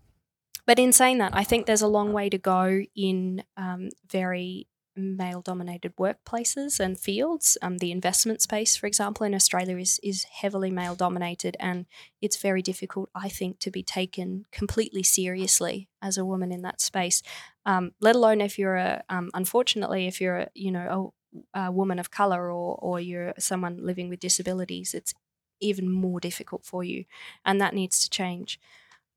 but 0.71 0.79
in 0.79 0.93
saying 0.93 1.19
that, 1.19 1.35
I 1.35 1.43
think 1.43 1.67
there's 1.67 1.83
a 1.83 1.89
long 1.89 2.13
way 2.13 2.31
to 2.31 2.39
go 2.39 2.83
in 2.95 3.43
um, 3.57 3.89
very 4.09 4.69
male 4.95 5.43
dominated 5.43 5.97
workplaces 5.97 6.79
and 6.79 6.97
fields. 6.97 7.59
Um, 7.61 7.79
the 7.79 7.91
investment 7.91 8.41
space, 8.41 8.77
for 8.77 8.87
example, 8.87 9.27
in 9.27 9.35
Australia 9.35 9.77
is, 9.79 9.99
is 10.05 10.23
heavily 10.23 10.71
male 10.71 10.95
dominated, 10.95 11.57
and 11.59 11.87
it's 12.23 12.37
very 12.37 12.63
difficult, 12.63 13.11
I 13.17 13.29
think, 13.29 13.59
to 13.59 13.73
be 13.73 13.83
taken 13.83 14.47
completely 14.53 15.03
seriously 15.03 15.89
as 16.01 16.17
a 16.17 16.25
woman 16.25 16.53
in 16.53 16.63
that 16.63 16.81
space. 16.81 17.21
Um, 17.67 17.91
let 18.01 18.15
alone 18.15 18.41
if 18.41 18.57
you're 18.57 18.77
a, 18.77 19.03
um, 19.09 19.29
unfortunately, 19.35 20.07
if 20.07 20.21
you're 20.21 20.37
a, 20.37 20.49
you 20.55 20.71
know, 20.71 21.15
a, 21.53 21.63
a 21.65 21.73
woman 21.73 21.99
of 21.99 22.13
color 22.13 22.49
or, 22.49 22.79
or 22.81 23.01
you're 23.01 23.35
someone 23.41 23.85
living 23.85 24.09
with 24.09 24.21
disabilities, 24.21 24.95
it's 24.95 25.15
even 25.61 25.91
more 25.91 26.21
difficult 26.21 26.65
for 26.65 26.85
you, 26.85 27.07
and 27.45 27.61
that 27.61 27.75
needs 27.75 28.05
to 28.05 28.09
change. 28.09 28.61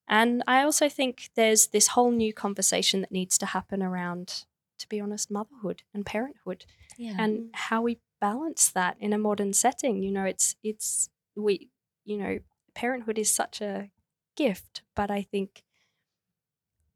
And 0.08 0.44
I 0.48 0.64
also 0.64 0.90
think 0.90 1.30
there's 1.36 1.68
this 1.68 1.90
whole 1.90 2.12
new 2.12 2.34
conversation 2.34 3.02
that 3.02 3.12
needs 3.12 3.38
to 3.40 3.46
happen 3.48 3.82
around, 3.82 4.46
to 4.80 4.88
be 4.90 5.00
honest, 5.00 5.32
motherhood 5.32 5.84
and 5.94 6.06
parenthood 6.06 6.66
Yeah. 6.98 7.16
and 7.18 7.40
mm. 7.40 7.50
how 7.54 7.82
we 7.82 8.00
balance 8.20 8.70
that 8.72 8.98
in 9.00 9.14
a 9.14 9.18
modern 9.18 9.54
setting. 9.54 10.04
You 10.04 10.12
know, 10.12 10.26
it's 10.26 10.56
it's 10.64 11.10
we 11.36 11.70
you 12.06 12.18
know, 12.18 12.40
parenthood 12.76 13.18
is 13.18 13.34
such 13.34 13.62
a 13.62 13.90
gift, 14.36 14.82
but 14.96 15.10
I 15.10 15.22
think 15.22 15.64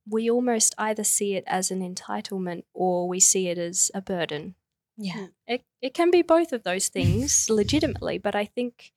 we 0.10 0.30
almost 0.30 0.74
either 0.78 1.04
see 1.04 1.36
it 1.36 1.44
as 1.48 1.70
an 1.72 1.82
entitlement 1.82 2.64
or 2.74 3.08
we 3.08 3.20
see 3.20 3.48
it 3.50 3.58
as 3.58 3.92
a 3.94 4.02
burden. 4.02 4.56
yeah. 4.98 5.14
Mm. 5.14 5.32
It 5.48 5.62
it 5.82 5.94
can 5.94 6.12
be 6.12 6.22
both 6.24 6.52
of 6.54 6.64
those 6.64 6.90
things 6.90 7.50
legitimately, 7.62 8.18
but 8.18 8.36
I 8.36 8.46
think 8.46 8.92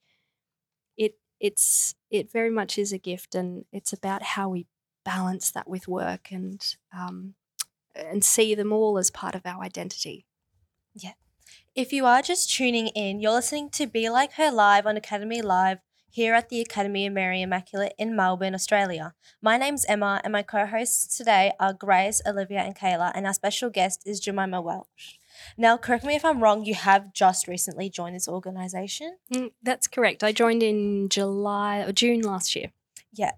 it's 1.41 1.95
it 2.09 2.31
very 2.31 2.51
much 2.51 2.77
is 2.77 2.93
a 2.93 2.97
gift, 2.97 3.35
and 3.35 3.65
it's 3.73 3.91
about 3.91 4.23
how 4.23 4.47
we 4.49 4.67
balance 5.03 5.51
that 5.51 5.67
with 5.67 5.87
work 5.87 6.31
and 6.31 6.75
um, 6.97 7.33
and 7.95 8.23
see 8.23 8.55
them 8.55 8.71
all 8.71 8.97
as 8.97 9.09
part 9.09 9.35
of 9.35 9.45
our 9.45 9.61
identity. 9.63 10.25
Yeah. 10.93 11.13
If 11.75 11.91
you 11.91 12.05
are 12.05 12.21
just 12.21 12.53
tuning 12.53 12.87
in, 12.87 13.19
you're 13.19 13.31
listening 13.31 13.69
to 13.71 13.87
Be 13.87 14.09
Like 14.09 14.33
Her 14.33 14.51
Live 14.51 14.85
on 14.85 14.97
Academy 14.97 15.41
Live 15.41 15.79
here 16.09 16.33
at 16.33 16.49
the 16.49 16.61
Academy 16.61 17.07
of 17.07 17.13
Mary 17.13 17.41
Immaculate 17.41 17.93
in 17.97 18.15
Melbourne, 18.15 18.53
Australia. 18.53 19.13
My 19.41 19.57
name's 19.57 19.85
Emma, 19.85 20.21
and 20.23 20.33
my 20.33 20.43
co 20.43 20.65
hosts 20.65 21.17
today 21.17 21.53
are 21.59 21.73
Grace, 21.73 22.21
Olivia, 22.25 22.59
and 22.59 22.75
Kayla, 22.75 23.11
and 23.15 23.25
our 23.25 23.33
special 23.33 23.69
guest 23.69 24.03
is 24.05 24.19
Jemima 24.19 24.61
Welch. 24.61 25.20
Now, 25.57 25.77
correct 25.77 26.03
me 26.03 26.15
if 26.15 26.25
I'm 26.25 26.41
wrong, 26.41 26.65
you 26.65 26.75
have 26.75 27.13
just 27.13 27.47
recently 27.47 27.89
joined 27.89 28.15
this 28.15 28.27
organisation. 28.27 29.17
Mm, 29.33 29.51
that's 29.63 29.87
correct. 29.87 30.23
I 30.23 30.31
joined 30.31 30.63
in 30.63 31.09
July 31.09 31.79
or 31.79 31.91
June 31.91 32.21
last 32.21 32.55
year. 32.55 32.71
Yeah. 33.13 33.31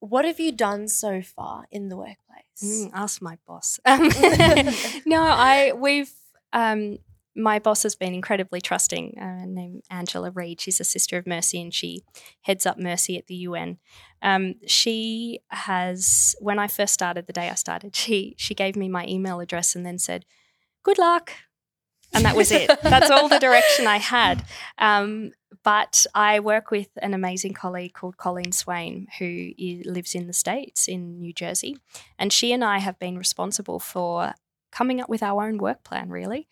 What 0.00 0.24
have 0.24 0.38
you 0.38 0.52
done 0.52 0.88
so 0.88 1.22
far 1.22 1.64
in 1.70 1.88
the 1.88 1.96
workplace? 1.96 2.62
Mm, 2.62 2.90
ask 2.94 3.20
my 3.20 3.38
boss. 3.46 3.80
Um, 3.86 4.08
no, 5.06 5.22
I 5.22 5.72
we've 5.74 6.12
um, 6.52 6.98
my 7.38 7.58
boss 7.58 7.84
has 7.84 7.94
been 7.94 8.14
incredibly 8.14 8.60
trusting. 8.60 9.16
Uh, 9.18 9.46
named 9.46 9.82
Angela 9.90 10.30
Reed. 10.30 10.60
She's 10.60 10.80
a 10.80 10.84
sister 10.84 11.16
of 11.16 11.26
Mercy, 11.26 11.62
and 11.62 11.72
she 11.72 12.02
heads 12.42 12.66
up 12.66 12.78
Mercy 12.78 13.16
at 13.16 13.28
the 13.28 13.36
UN. 13.36 13.78
Um, 14.22 14.56
she 14.66 15.40
has 15.48 16.34
when 16.40 16.58
I 16.58 16.66
first 16.66 16.94
started, 16.94 17.26
the 17.26 17.32
day 17.32 17.48
I 17.48 17.54
started, 17.54 17.94
she 17.94 18.34
she 18.38 18.54
gave 18.54 18.76
me 18.76 18.88
my 18.88 19.06
email 19.06 19.40
address 19.40 19.74
and 19.74 19.86
then 19.86 19.98
said, 19.98 20.26
"Good 20.82 20.98
luck." 20.98 21.32
And 22.14 22.24
that 22.24 22.36
was 22.36 22.50
it. 22.50 22.70
That's 22.82 23.10
all 23.10 23.28
the 23.28 23.38
direction 23.38 23.86
I 23.86 23.98
had. 23.98 24.44
Um, 24.78 25.32
but 25.62 26.06
I 26.14 26.40
work 26.40 26.70
with 26.70 26.88
an 27.02 27.14
amazing 27.14 27.54
colleague 27.54 27.92
called 27.92 28.16
Colleen 28.16 28.52
Swain, 28.52 29.08
who 29.18 29.52
lives 29.84 30.14
in 30.14 30.26
the 30.26 30.32
States 30.32 30.88
in 30.88 31.20
New 31.20 31.32
Jersey. 31.32 31.76
And 32.18 32.32
she 32.32 32.52
and 32.52 32.64
I 32.64 32.78
have 32.78 32.98
been 32.98 33.18
responsible 33.18 33.78
for 33.78 34.32
coming 34.72 35.00
up 35.00 35.08
with 35.08 35.22
our 35.22 35.46
own 35.46 35.58
work 35.58 35.84
plan, 35.84 36.08
really. 36.08 36.48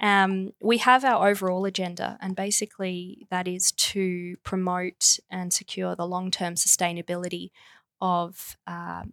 Um, 0.00 0.52
we 0.62 0.78
have 0.78 1.04
our 1.04 1.28
overall 1.28 1.66
agenda, 1.66 2.16
and 2.20 2.34
basically 2.34 3.26
that 3.30 3.46
is 3.46 3.70
to 3.72 4.36
promote 4.44 5.18
and 5.30 5.52
secure 5.52 5.94
the 5.94 6.06
long 6.06 6.30
term 6.30 6.54
sustainability 6.54 7.50
of 8.00 8.56
um, 8.66 9.12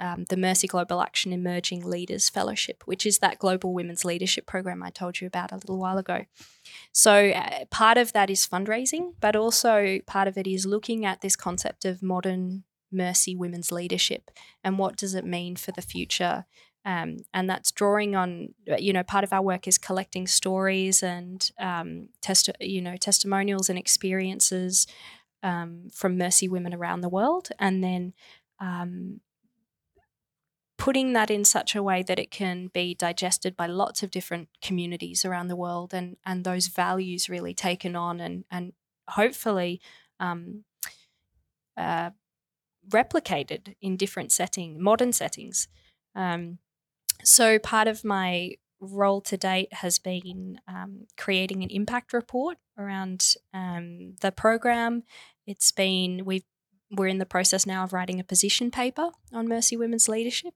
Um, 0.00 0.24
the 0.28 0.36
Mercy 0.36 0.66
Global 0.66 1.02
Action 1.02 1.32
Emerging 1.32 1.84
Leaders 1.84 2.28
Fellowship, 2.28 2.82
which 2.86 3.04
is 3.04 3.18
that 3.18 3.38
global 3.38 3.74
women's 3.74 4.04
leadership 4.04 4.46
program 4.46 4.82
I 4.82 4.90
told 4.90 5.20
you 5.20 5.26
about 5.26 5.50
a 5.50 5.56
little 5.56 5.78
while 5.78 5.98
ago. 5.98 6.26
So, 6.92 7.30
uh, 7.30 7.64
part 7.70 7.98
of 7.98 8.12
that 8.12 8.30
is 8.30 8.46
fundraising, 8.46 9.14
but 9.20 9.34
also 9.34 9.98
part 10.06 10.28
of 10.28 10.38
it 10.38 10.46
is 10.46 10.66
looking 10.66 11.04
at 11.04 11.20
this 11.20 11.34
concept 11.34 11.84
of 11.84 12.02
modern 12.02 12.64
mercy 12.90 13.36
women's 13.36 13.70
leadership 13.70 14.30
and 14.64 14.78
what 14.78 14.96
does 14.96 15.14
it 15.14 15.24
mean 15.24 15.56
for 15.56 15.72
the 15.72 15.82
future 15.82 16.46
um, 16.84 17.18
and 17.34 17.50
that's 17.50 17.70
drawing 17.70 18.16
on 18.16 18.54
you 18.78 18.92
know 18.92 19.02
part 19.02 19.24
of 19.24 19.32
our 19.32 19.42
work 19.42 19.68
is 19.68 19.76
collecting 19.76 20.26
stories 20.26 21.02
and 21.02 21.50
um, 21.58 22.08
you 22.60 22.80
know 22.80 22.96
testimonials 22.96 23.68
and 23.68 23.78
experiences 23.78 24.86
um, 25.42 25.88
from 25.92 26.16
mercy 26.16 26.48
women 26.48 26.72
around 26.72 27.02
the 27.02 27.08
world 27.08 27.50
and 27.58 27.84
then 27.84 28.14
um, 28.60 29.20
putting 30.78 31.12
that 31.12 31.30
in 31.30 31.44
such 31.44 31.74
a 31.74 31.82
way 31.82 32.02
that 32.04 32.18
it 32.18 32.30
can 32.30 32.68
be 32.68 32.94
digested 32.94 33.56
by 33.56 33.66
lots 33.66 34.02
of 34.02 34.12
different 34.12 34.48
communities 34.62 35.24
around 35.24 35.48
the 35.48 35.56
world 35.56 35.92
and 35.92 36.16
and 36.24 36.44
those 36.44 36.68
values 36.68 37.28
really 37.28 37.52
taken 37.52 37.94
on 37.96 38.20
and 38.20 38.44
and 38.50 38.72
hopefully 39.10 39.80
um, 40.20 40.64
uh, 41.76 42.10
replicated 42.88 43.74
in 43.82 43.96
different 43.96 44.32
setting 44.32 44.80
modern 44.82 45.12
settings. 45.12 45.68
Um, 46.14 46.58
so 47.24 47.58
part 47.58 47.88
of 47.88 48.04
my 48.04 48.54
role 48.80 49.20
to 49.20 49.36
date 49.36 49.72
has 49.72 49.98
been 49.98 50.60
um, 50.68 51.06
creating 51.16 51.64
an 51.64 51.70
impact 51.70 52.12
report 52.12 52.56
around 52.78 53.34
um, 53.52 54.14
the 54.20 54.30
program. 54.30 55.02
It's 55.46 55.72
been 55.72 56.24
we've 56.24 56.44
we're 56.90 57.08
in 57.08 57.18
the 57.18 57.26
process 57.26 57.66
now 57.66 57.84
of 57.84 57.92
writing 57.92 58.18
a 58.20 58.24
position 58.24 58.70
paper 58.70 59.10
on 59.32 59.46
mercy 59.48 59.76
women's 59.76 60.08
leadership 60.08 60.54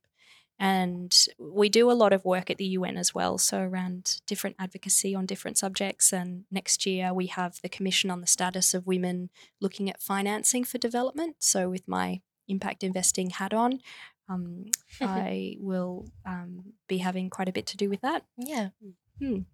And 0.59 1.12
we 1.38 1.68
do 1.68 1.90
a 1.90 1.92
lot 1.92 2.12
of 2.12 2.25
work 2.25 2.50
at 2.50 2.56
the 2.59 2.66
UN 2.66 2.97
as 2.97 3.14
well, 3.14 3.37
so 3.37 3.59
around 3.59 4.21
different 4.26 4.56
advocacy 4.59 5.14
on 5.14 5.26
different 5.26 5.59
subjects. 5.59 6.12
And 6.12 6.44
next 6.50 6.87
year 6.87 7.12
we 7.12 7.26
have 7.26 7.59
the 7.62 7.68
Commission 7.68 8.11
on 8.11 8.21
the 8.21 8.26
Status 8.26 8.73
of 8.73 8.87
Women 8.87 9.30
looking 9.61 9.90
at 9.90 10.00
financing 10.00 10.62
for 10.64 10.78
development. 10.78 11.37
So, 11.40 11.68
with 11.68 11.88
my 11.88 12.21
impact 12.47 12.85
investing 12.85 13.30
hat 13.30 13.52
on, 13.52 13.80
um, 14.28 14.66
I 15.00 15.56
will 15.59 16.06
um, 16.25 16.75
be 16.87 16.99
having 16.99 17.30
quite 17.30 17.49
a 17.49 17.52
bit 17.52 17.66
to 17.66 17.76
do 17.76 17.88
with 17.88 18.02
that. 18.02 18.25
Yeah. 18.37 18.68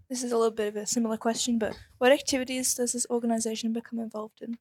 This 0.09 0.23
is 0.23 0.33
a 0.33 0.37
little 0.37 0.55
bit 0.55 0.69
of 0.69 0.76
a 0.76 0.87
similar 0.87 1.17
question, 1.17 1.59
but 1.59 1.78
what 1.99 2.12
activities 2.12 2.75
does 2.75 2.93
this 2.93 3.07
organization 3.11 3.73
become 3.73 3.99
involved 3.99 4.40
in? 4.40 4.59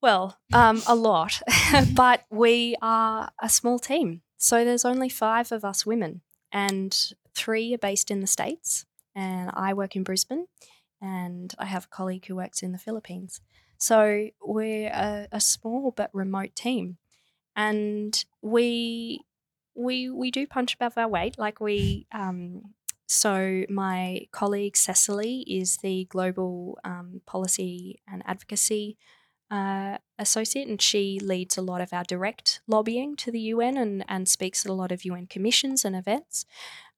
Well, 0.00 0.38
um, 0.54 0.82
a 0.86 0.94
lot, 0.94 1.42
but 1.94 2.24
we 2.30 2.76
are 2.80 3.30
a 3.42 3.48
small 3.50 3.78
team. 3.78 4.22
So 4.40 4.64
there's 4.64 4.86
only 4.86 5.10
five 5.10 5.52
of 5.52 5.66
us 5.66 5.84
women, 5.84 6.22
and 6.50 7.12
three 7.34 7.74
are 7.74 7.78
based 7.78 8.10
in 8.10 8.20
the 8.20 8.26
States, 8.26 8.86
and 9.14 9.50
I 9.52 9.74
work 9.74 9.94
in 9.96 10.02
Brisbane, 10.02 10.46
and 11.00 11.54
I 11.58 11.66
have 11.66 11.84
a 11.84 11.88
colleague 11.88 12.24
who 12.26 12.36
works 12.36 12.62
in 12.62 12.72
the 12.72 12.78
Philippines. 12.78 13.42
So 13.76 14.30
we're 14.42 14.88
a, 14.88 15.28
a 15.30 15.40
small 15.40 15.92
but 15.94 16.08
remote 16.14 16.56
team, 16.56 16.96
and 17.54 18.24
we 18.40 19.20
we 19.74 20.08
we 20.08 20.30
do 20.30 20.46
punch 20.46 20.74
above 20.74 20.96
our 20.96 21.08
weight. 21.08 21.38
Like 21.38 21.60
we, 21.60 22.06
um, 22.10 22.74
so 23.06 23.64
my 23.68 24.22
colleague 24.32 24.76
Cecily 24.76 25.40
is 25.42 25.76
the 25.82 26.06
global 26.06 26.78
um, 26.82 27.20
policy 27.26 28.00
and 28.10 28.22
advocacy 28.24 28.96
uh, 29.50 29.98
associate, 30.18 30.68
and 30.68 30.80
she 30.80 31.18
leads 31.20 31.56
a 31.56 31.62
lot 31.62 31.80
of 31.80 31.92
our 31.92 32.04
direct 32.04 32.60
lobbying 32.66 33.16
to 33.16 33.30
the 33.30 33.40
UN 33.40 33.76
and, 33.76 34.04
and 34.08 34.28
speaks 34.28 34.64
at 34.64 34.70
a 34.70 34.74
lot 34.74 34.92
of 34.92 35.04
UN 35.04 35.26
commissions 35.26 35.84
and 35.84 35.96
events. 35.96 36.46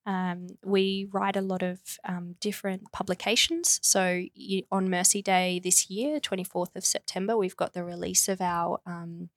Um, 0.04 0.48
we 0.64 1.08
write 1.12 1.36
a 1.36 1.40
lot 1.40 1.62
of 1.62 1.78
um, 2.04 2.34
different 2.40 2.90
publications. 2.92 3.78
So 3.82 4.24
on 4.70 4.90
Mercy 4.90 5.22
Day 5.22 5.60
this 5.62 5.88
year, 5.88 6.18
24th 6.18 6.74
of 6.74 6.84
September, 6.84 7.36
we've 7.36 7.56
got 7.56 7.72
the 7.72 7.84
release 7.84 8.28
of 8.28 8.40
our 8.40 8.80
um, 8.84 9.28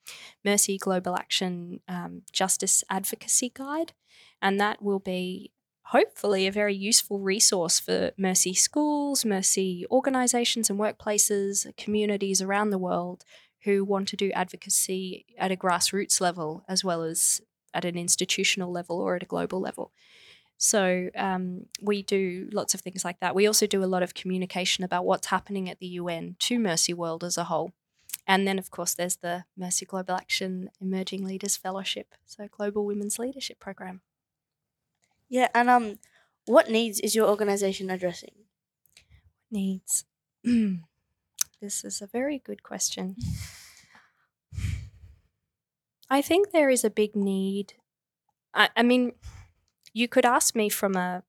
Mercy 0.43 0.77
Global 0.77 1.15
Action 1.15 1.81
um, 1.87 2.23
Justice 2.31 2.83
Advocacy 2.89 3.51
Guide, 3.53 3.93
and 4.41 4.59
that 4.59 4.81
will 4.81 4.99
be 4.99 5.51
hopefully 5.85 6.47
a 6.47 6.51
very 6.51 6.75
useful 6.75 7.19
resource 7.19 7.79
for 7.79 8.11
Mercy 8.17 8.53
schools, 8.53 9.23
Mercy 9.23 9.85
organisations 9.91 10.69
and 10.69 10.79
workplaces, 10.79 11.75
communities 11.77 12.41
around 12.41 12.69
the 12.69 12.77
world 12.77 13.23
who 13.63 13.83
want 13.83 14.07
to 14.07 14.15
do 14.15 14.31
advocacy 14.31 15.25
at 15.37 15.51
a 15.51 15.55
grassroots 15.55 16.19
level 16.21 16.63
as 16.67 16.83
well 16.83 17.03
as 17.03 17.41
at 17.73 17.85
an 17.85 17.97
institutional 17.97 18.71
level 18.71 18.99
or 18.99 19.15
at 19.15 19.23
a 19.23 19.27
global 19.27 19.59
level. 19.59 19.91
So 20.57 21.09
um, 21.15 21.65
we 21.81 22.01
do 22.01 22.49
lots 22.51 22.73
of 22.73 22.81
things 22.81 23.03
like 23.03 23.19
that. 23.19 23.35
We 23.35 23.45
also 23.45 23.67
do 23.67 23.83
a 23.83 23.85
lot 23.85 24.03
of 24.03 24.13
communication 24.13 24.83
about 24.83 25.05
what's 25.05 25.27
happening 25.27 25.69
at 25.69 25.79
the 25.79 25.87
UN 25.87 26.35
to 26.39 26.57
Mercy 26.57 26.93
World 26.93 27.23
as 27.23 27.37
a 27.37 27.45
whole. 27.45 27.73
And 28.25 28.47
then, 28.47 28.57
of 28.57 28.71
course, 28.71 28.93
there's 28.93 29.17
the 29.17 29.43
Mercy 29.55 29.85
Global 29.85 30.15
Action 30.15 30.71
Emerging 30.81 31.25
Leaders 31.25 31.57
Fellowship, 31.57 32.15
so 32.25 32.47
Global 32.47 32.85
Women's 32.85 33.19
Leadership 33.19 33.59
Program. 33.59 34.01
Yeah, 35.29 35.49
and 35.53 35.69
um, 35.69 35.99
what 36.45 36.69
needs 36.69 36.99
is 36.99 37.15
your 37.15 37.27
organization 37.29 37.89
addressing? 37.91 38.45
Needs. 39.51 40.05
this 40.43 41.83
is 41.83 42.01
a 42.01 42.07
very 42.07 42.39
good 42.39 42.63
question. 42.63 43.15
I 46.09 46.21
think 46.21 46.51
there 46.51 46.69
is 46.69 46.83
a 46.83 46.89
big 46.89 47.15
need. 47.15 47.73
I, 48.53 48.69
I 48.77 48.83
mean, 48.83 49.13
you 49.93 50.07
could 50.07 50.25
ask 50.25 50.55
me 50.55 50.69
from 50.69 50.95
a 50.95 51.23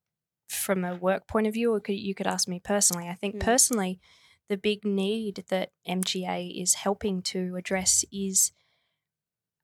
from 0.48 0.84
a 0.84 0.96
work 0.96 1.28
point 1.28 1.46
of 1.46 1.54
view, 1.54 1.74
or 1.74 1.80
could, 1.80 1.96
you 1.96 2.14
could 2.14 2.26
ask 2.28 2.48
me 2.48 2.60
personally. 2.60 3.08
I 3.08 3.14
think 3.14 3.36
Mm. 3.36 3.40
personally, 3.40 4.00
the 4.48 4.56
big 4.58 4.84
need 4.84 5.44
that 5.48 5.72
MGA 5.86 6.46
is 6.46 6.74
helping 6.74 7.22
to 7.24 7.56
address 7.56 8.04
is 8.12 8.52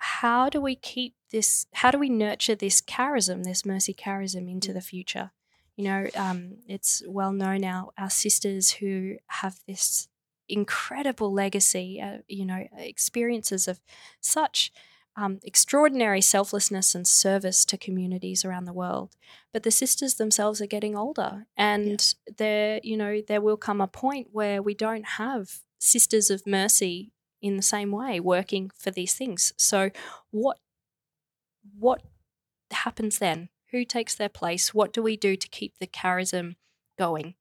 how 0.02 0.48
do 0.48 0.60
we 0.60 0.74
keep 0.74 1.14
this? 1.30 1.66
How 1.74 1.92
do 1.92 1.98
we 1.98 2.08
nurture 2.08 2.56
this 2.56 2.80
charism, 2.80 3.44
this 3.44 3.64
mercy 3.64 3.94
charism, 3.94 4.50
into 4.50 4.72
the 4.72 4.80
future? 4.80 5.30
You 5.76 5.84
know, 5.84 6.06
um, 6.16 6.56
it's 6.66 7.04
well 7.06 7.32
known 7.32 7.60
now 7.60 7.92
our 7.96 8.10
sisters 8.10 8.72
who 8.72 9.16
have 9.28 9.60
this 9.68 10.08
incredible 10.48 11.32
legacy, 11.32 12.00
uh, 12.02 12.18
you 12.26 12.44
know, 12.44 12.66
experiences 12.76 13.68
of 13.68 13.80
such 14.20 14.72
um, 15.14 15.38
extraordinary 15.44 16.20
selflessness 16.20 16.96
and 16.96 17.06
service 17.06 17.64
to 17.66 17.78
communities 17.78 18.44
around 18.44 18.64
the 18.64 18.72
world. 18.72 19.14
But 19.52 19.62
the 19.62 19.70
sisters 19.70 20.14
themselves 20.14 20.60
are 20.60 20.66
getting 20.66 20.96
older, 20.96 21.46
and 21.56 22.12
there, 22.38 22.80
you 22.82 22.96
know, 22.96 23.22
there 23.26 23.40
will 23.40 23.56
come 23.56 23.80
a 23.80 23.86
point 23.86 24.28
where 24.32 24.60
we 24.60 24.74
don't 24.74 25.06
have 25.06 25.60
sisters 25.78 26.28
of 26.28 26.44
mercy 26.44 27.11
in 27.42 27.56
the 27.56 27.62
same 27.62 27.90
way 27.90 28.20
working 28.20 28.70
for 28.74 28.90
these 28.90 29.14
things. 29.14 29.52
So, 29.58 29.90
what 30.30 30.58
what 31.78 32.02
happens 32.70 33.18
then? 33.18 33.48
Who 33.72 33.84
takes 33.84 34.14
their 34.14 34.28
place? 34.28 34.72
What 34.72 34.92
do 34.92 35.02
we 35.02 35.16
do 35.16 35.36
to 35.36 35.48
keep 35.48 35.78
the 35.78 35.86
charism 35.86 36.56
going? 36.98 37.34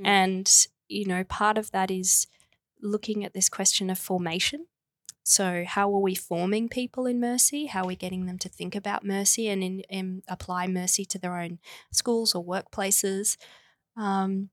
Mm. 0.00 0.06
And 0.06 0.66
you 0.88 1.06
know, 1.06 1.22
part 1.24 1.58
of 1.58 1.70
that 1.72 1.90
is 1.90 2.26
looking 2.80 3.24
at 3.24 3.34
this 3.34 3.48
question 3.48 3.90
of 3.90 3.98
formation. 3.98 4.66
So, 5.22 5.64
how 5.66 5.92
are 5.92 6.00
we 6.00 6.14
forming 6.14 6.68
people 6.68 7.04
in 7.04 7.18
mercy? 7.18 7.66
How 7.66 7.82
are 7.82 7.88
we 7.88 7.96
getting 7.96 8.26
them 8.26 8.38
to 8.38 8.48
think 8.48 8.76
about 8.76 9.04
mercy 9.04 9.48
and, 9.48 9.62
in, 9.62 9.82
and 9.90 10.22
apply 10.28 10.68
mercy 10.68 11.04
to 11.06 11.18
their 11.18 11.36
own 11.36 11.58
schools 11.92 12.32
or 12.32 12.44
workplaces? 12.44 13.36
Um, 13.96 14.50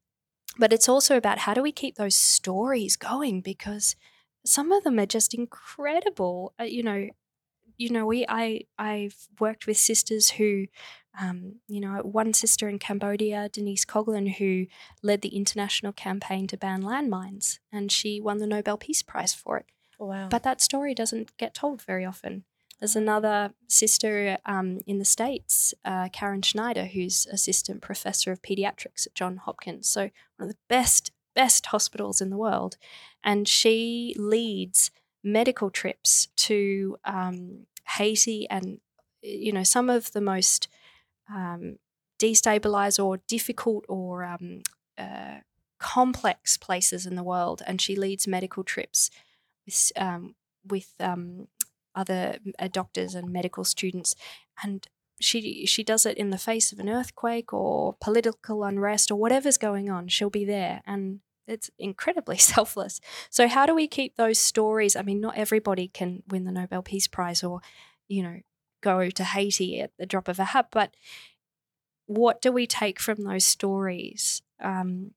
but 0.58 0.74
it's 0.74 0.90
also 0.90 1.16
about 1.16 1.40
how 1.40 1.54
do 1.54 1.62
we 1.62 1.72
keep 1.72 1.96
those 1.96 2.16
stories 2.16 2.96
going 2.96 3.42
because 3.42 3.96
some 4.46 4.72
of 4.72 4.84
them 4.84 5.00
are 5.00 5.06
just 5.06 5.34
incredible. 5.34 6.54
Uh, 6.60 6.64
you 6.64 6.84
know, 6.84 7.10
you 7.78 7.90
know, 7.90 8.06
we 8.06 8.26
I 8.28 8.62
I've 8.78 9.28
worked 9.40 9.68
with 9.68 9.78
sisters 9.78 10.32
who, 10.32 10.68
um, 11.20 11.56
you 11.68 11.80
know, 11.80 12.00
one 12.04 12.34
sister 12.34 12.70
in 12.70 12.80
Cambodia, 12.80 13.50
Denise 13.50 13.86
Coghlan, 13.86 14.36
who 14.36 14.68
led 15.02 15.22
the 15.22 15.36
international 15.36 15.94
campaign 15.94 16.48
to 16.48 16.58
ban 16.58 16.84
landmines, 16.84 17.60
and 17.72 17.92
she 17.92 18.20
won 18.20 18.38
the 18.38 18.48
Nobel 18.48 18.78
Peace 18.78 19.02
Prize 19.02 19.34
for 19.34 19.58
it. 19.58 19.66
Wow. 20.00 20.28
But 20.30 20.44
that 20.44 20.62
story 20.62 20.94
doesn't 20.94 21.36
get 21.38 21.54
told 21.54 21.82
very 21.82 22.06
often. 22.06 22.44
There's 22.80 22.96
another 22.98 23.54
sister 23.70 24.38
um, 24.46 24.80
in 24.86 25.00
the 25.00 25.06
States, 25.06 25.74
uh, 25.86 26.10
Karen 26.12 26.42
Schneider, 26.42 26.86
who's 26.86 27.26
assistant 27.28 27.82
professor 27.82 28.32
of 28.32 28.42
pediatrics 28.42 29.08
at 29.08 29.16
John 29.16 29.38
Hopkins. 29.38 29.88
So, 29.88 30.10
one 30.36 30.50
of 30.50 30.50
the 30.50 30.58
best, 30.68 31.12
best 31.36 31.68
hospitals 31.68 32.22
in 32.22 32.30
the 32.30 32.38
world. 32.38 32.78
And 33.24 33.48
she 33.48 34.16
leads 34.18 34.92
medical 35.24 35.70
trips 35.70 36.28
to 36.36 36.98
um, 37.06 37.66
Haiti 37.98 38.48
and, 38.50 38.80
you 39.22 39.52
know, 39.52 39.64
some 39.64 39.90
of 39.90 40.12
the 40.12 40.22
most 40.22 40.68
um, 41.30 41.78
destabilized 42.20 43.04
or 43.04 43.18
difficult 43.28 43.86
or 43.88 44.24
um, 44.24 44.62
uh, 44.98 45.40
complex 45.80 46.58
places 46.58 47.06
in 47.06 47.16
the 47.16 47.24
world. 47.24 47.62
And 47.66 47.82
she 47.82 47.96
leads 47.96 48.28
medical 48.28 48.64
trips 48.64 49.10
with, 49.66 49.92
um, 49.96 50.36
with 50.66 50.94
um, 51.00 51.48
other 51.96 52.38
uh, 52.60 52.68
doctors 52.68 53.16
and 53.16 53.32
medical 53.32 53.64
students, 53.64 54.16
and 54.64 54.88
she 55.24 55.66
she 55.66 55.84
does 55.84 56.06
it 56.06 56.18
in 56.18 56.30
the 56.30 56.38
face 56.38 56.72
of 56.72 56.80
an 56.80 56.90
earthquake 56.90 57.54
or 57.54 57.96
political 58.02 58.64
unrest 58.64 59.12
or 59.12 59.16
whatever's 59.16 59.58
going 59.58 59.90
on. 59.90 60.08
She'll 60.08 60.30
be 60.30 60.46
there, 60.46 60.82
and 60.86 61.22
it's 61.48 61.70
incredibly 61.78 62.38
selfless. 62.54 63.00
So 63.30 63.48
how 63.48 63.66
do 63.66 63.76
we 63.76 63.88
keep 63.88 64.16
those 64.16 64.40
stories? 64.40 64.96
I 64.96 65.02
mean, 65.02 65.22
not 65.22 65.38
everybody 65.38 65.88
can 65.88 66.24
win 66.28 66.46
the 66.46 66.52
Nobel 66.52 66.82
Peace 66.82 67.08
Prize 67.08 67.44
or, 67.44 67.62
you 68.08 68.24
know, 68.24 68.40
go 68.82 69.10
to 69.10 69.24
Haiti 69.24 69.80
at 69.80 69.92
the 69.98 70.06
drop 70.06 70.28
of 70.28 70.40
a 70.40 70.46
hat, 70.46 70.68
but 70.72 70.96
what 72.06 72.42
do 72.42 72.52
we 72.52 72.68
take 72.68 73.00
from 73.00 73.24
those 73.24 73.46
stories 73.46 74.42
um, 74.62 75.12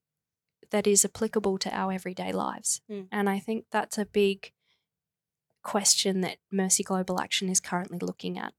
that 0.71 0.87
is 0.87 1.03
applicable 1.03 1.57
to 1.59 1.75
our 1.75 1.91
everyday 1.91 2.31
lives? 2.31 2.81
Mm. 2.89 3.07
And 3.11 3.29
I 3.29 3.39
think 3.39 3.65
that's 3.71 3.97
a 3.97 4.05
big 4.05 4.51
question 5.63 6.21
that 6.21 6.37
Mercy 6.49 6.83
Global 6.83 7.19
Action 7.19 7.49
is 7.49 7.59
currently 7.59 7.99
looking 7.99 8.37
at. 8.37 8.53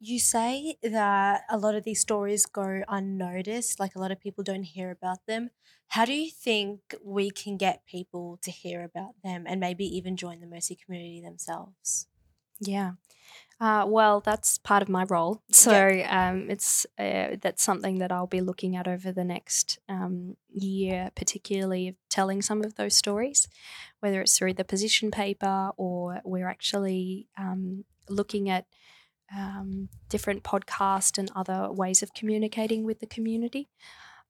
You 0.00 0.20
say 0.20 0.76
that 0.82 1.42
a 1.50 1.58
lot 1.58 1.74
of 1.74 1.84
these 1.84 2.00
stories 2.00 2.46
go 2.46 2.82
unnoticed, 2.88 3.80
like 3.80 3.96
a 3.96 3.98
lot 3.98 4.12
of 4.12 4.20
people 4.20 4.44
don't 4.44 4.62
hear 4.62 4.90
about 4.90 5.26
them. 5.26 5.50
How 5.88 6.04
do 6.04 6.12
you 6.12 6.30
think 6.30 6.94
we 7.02 7.30
can 7.30 7.56
get 7.56 7.86
people 7.86 8.38
to 8.42 8.50
hear 8.50 8.84
about 8.84 9.14
them 9.24 9.44
and 9.46 9.58
maybe 9.58 9.84
even 9.84 10.16
join 10.16 10.40
the 10.40 10.46
Mercy 10.46 10.76
community 10.76 11.20
themselves? 11.20 12.06
Yeah. 12.60 12.92
Uh, 13.60 13.84
well, 13.88 14.20
that's 14.20 14.58
part 14.58 14.82
of 14.82 14.88
my 14.88 15.04
role. 15.04 15.42
So 15.52 16.04
um, 16.08 16.48
it's 16.48 16.86
uh, 16.98 17.36
that's 17.40 17.62
something 17.62 17.98
that 17.98 18.12
I'll 18.12 18.28
be 18.28 18.40
looking 18.40 18.76
at 18.76 18.86
over 18.86 19.10
the 19.10 19.24
next 19.24 19.78
um, 19.88 20.36
year, 20.48 21.10
particularly 21.16 21.88
of 21.88 21.96
telling 22.08 22.42
some 22.42 22.62
of 22.62 22.76
those 22.76 22.94
stories, 22.94 23.48
whether 24.00 24.20
it's 24.20 24.38
through 24.38 24.54
the 24.54 24.64
position 24.64 25.10
paper 25.10 25.70
or 25.76 26.20
we're 26.24 26.48
actually 26.48 27.26
um, 27.36 27.84
looking 28.08 28.48
at 28.48 28.66
um, 29.34 29.88
different 30.08 30.42
podcasts 30.42 31.18
and 31.18 31.30
other 31.34 31.70
ways 31.70 32.02
of 32.02 32.14
communicating 32.14 32.84
with 32.84 33.00
the 33.00 33.06
community 33.06 33.68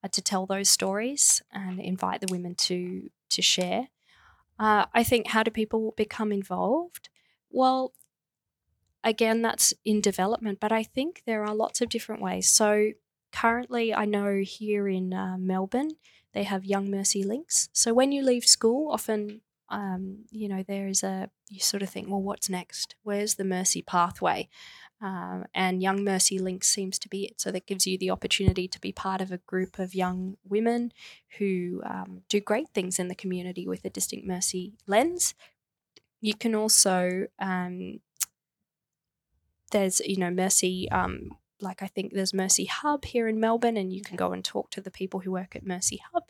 uh, 0.03 0.09
to 0.09 0.21
tell 0.21 0.47
those 0.47 0.69
stories 0.69 1.43
and 1.53 1.81
invite 1.81 2.21
the 2.21 2.31
women 2.31 2.55
to 2.55 3.11
to 3.31 3.43
share. 3.43 3.89
Uh, 4.59 4.87
I 4.93 5.05
think 5.05 5.29
how 5.29 5.43
do 5.43 5.51
people 5.51 5.95
become 5.97 6.33
involved? 6.33 7.09
Well, 7.51 7.93
again, 9.05 9.43
that's 9.43 9.73
in 9.85 10.01
development, 10.01 10.59
but 10.61 10.73
I 10.73 10.83
think 10.83 11.23
there 11.27 11.45
are 11.45 11.55
lots 11.55 11.81
of 11.81 11.89
different 11.89 12.23
ways. 12.23 12.51
So 12.51 12.93
currently, 13.33 13.95
I 13.95 14.05
know 14.05 14.41
here 14.45 14.89
in 14.89 15.13
uh, 15.13 15.37
Melbourne 15.39 15.93
they 16.33 16.43
have 16.45 16.65
Young 16.65 16.91
Mercy 16.91 17.23
links. 17.23 17.69
So 17.73 17.95
when 17.95 18.13
you 18.13 18.23
leave 18.23 18.45
school, 18.45 18.91
often 18.93 19.41
um, 19.71 20.25
you 20.31 20.49
know 20.49 20.63
there 20.63 20.89
is 20.89 21.03
a 21.03 21.31
you 21.49 21.61
sort 21.61 21.83
of 21.83 21.91
think, 21.91 22.09
well, 22.09 22.23
what's 22.23 22.49
next? 22.49 22.95
Where's 23.03 23.35
the 23.35 23.45
Mercy 23.45 23.83
pathway? 23.83 24.49
Um, 25.01 25.45
and 25.55 25.83
Young 25.83 26.03
Mercy 26.03 26.39
Links 26.39 26.69
seems 26.69 26.99
to 26.99 27.09
be 27.09 27.25
it. 27.25 27.41
So 27.41 27.53
that 27.53 27.67
gives 27.67 27.87
you 27.87 27.97
the 27.97 28.11
opportunity 28.11 28.67
to 28.67 28.81
be 28.81 28.93
part 28.93 29.21
of 29.21 29.31
a 29.31 29.39
group 29.39 29.79
of 29.79 29.95
young 29.95 30.37
women 30.45 30.93
who 31.39 31.83
um, 31.87 32.23
do 32.29 32.41
great 32.41 32.71
things 32.71 32.99
in 32.99 33.09
the 33.09 33.15
community 33.15 33.67
with 33.67 33.85
a 33.85 33.91
distinct 33.91 34.27
mercy 34.27 34.73
lens. 34.87 35.35
You 36.21 36.35
can 36.35 36.55
also 36.55 37.29
um, 37.39 38.01
there's 39.71 40.01
you 40.01 40.17
know 40.17 40.31
Mercy 40.31 40.91
um, 40.91 41.37
like 41.61 41.83
I 41.83 41.87
think 41.87 42.13
there's 42.13 42.35
Mercy 42.35 42.67
Hub 42.67 43.05
here 43.05 43.29
in 43.29 43.41
Melbourne, 43.41 43.77
and 43.77 43.93
you 43.93 44.03
can 44.03 44.17
go 44.17 44.33
and 44.33 44.45
talk 44.45 44.71
to 44.71 44.81
the 44.81 44.91
people 44.91 45.21
who 45.21 45.33
work 45.33 45.57
at 45.57 45.67
Mercy 45.67 46.01
Hub. 46.13 46.25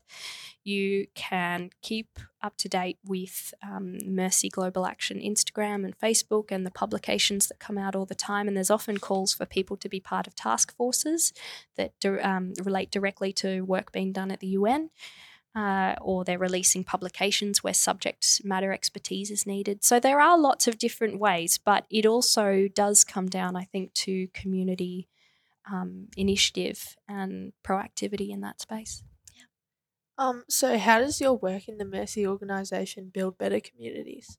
You 0.65 1.07
can 1.15 1.71
keep 1.83 2.19
up 2.43 2.57
to 2.59 2.69
date 2.69 2.99
with 3.05 3.53
um, 3.63 3.99
Mercy 4.05 4.49
Global 4.49 4.87
Action 4.87 5.19
Instagram 5.19 5.85
and 5.85 5.99
Facebook 5.99 6.51
and 6.51 6.65
the 6.65 6.71
publications 6.71 7.49
that 7.49 7.59
come 7.59 7.79
out 7.79 7.97
all 7.97 8.07
the 8.07 8.15
time. 8.15 8.49
And 8.49 8.57
there's 8.57 8.71
often 8.71 8.99
calls 8.99 9.35
for 9.35 9.47
people 9.47 9.77
to 9.79 9.89
be 9.89 10.01
part 10.01 10.27
of 10.27 10.35
task 10.35 10.75
forces 10.77 11.33
that 11.77 11.93
um, 12.23 12.53
relate 12.63 12.91
directly 12.91 13.33
to 13.35 13.63
work 13.63 13.93
being 13.93 14.13
done 14.13 14.31
at 14.31 14.41
the 14.41 14.49
UN. 14.49 14.91
Uh, 15.55 15.97
or 16.03 16.25
they're 16.25 16.39
releasing 16.39 16.85
publications 16.85 17.65
where 17.65 17.75
subject 17.75 18.43
matter 18.45 18.73
expertise 18.73 19.31
is 19.31 19.47
needed. 19.47 19.83
So 19.83 19.99
there 19.99 20.21
are 20.21 20.39
lots 20.39 20.69
of 20.69 20.79
different 20.79 21.19
ways, 21.19 21.59
but 21.59 21.85
it 21.91 22.07
also 22.07 22.69
does 22.73 23.03
come 23.03 23.27
down, 23.29 23.57
I 23.57 23.65
think, 23.65 23.93
to 23.95 24.29
community 24.29 25.09
um, 25.73 26.09
initiative 26.17 26.97
and 27.09 27.53
proactivity 27.65 28.31
in 28.31 28.41
that 28.41 28.61
space. 28.61 29.03
Yeah. 29.35 29.45
Um, 30.19 30.45
so 30.49 30.79
how 30.79 30.99
does 31.01 31.21
your 31.21 31.35
work 31.35 31.69
in 31.69 31.79
the 31.79 31.85
Mercy 31.85 32.27
organization 32.27 33.11
build 33.13 33.39
better 33.39 33.61
communities? 33.61 34.39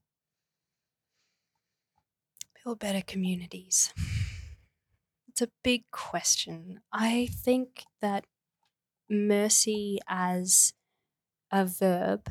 Build 2.64 2.80
better 2.80 3.02
communities. 3.02 3.94
It's 5.28 5.42
a 5.42 5.50
big 5.64 5.90
question. 5.92 6.82
I 6.92 7.28
think 7.32 7.86
that 8.02 8.26
mercy 9.10 10.00
as 10.08 10.74
a 11.52 11.66
verb, 11.66 12.30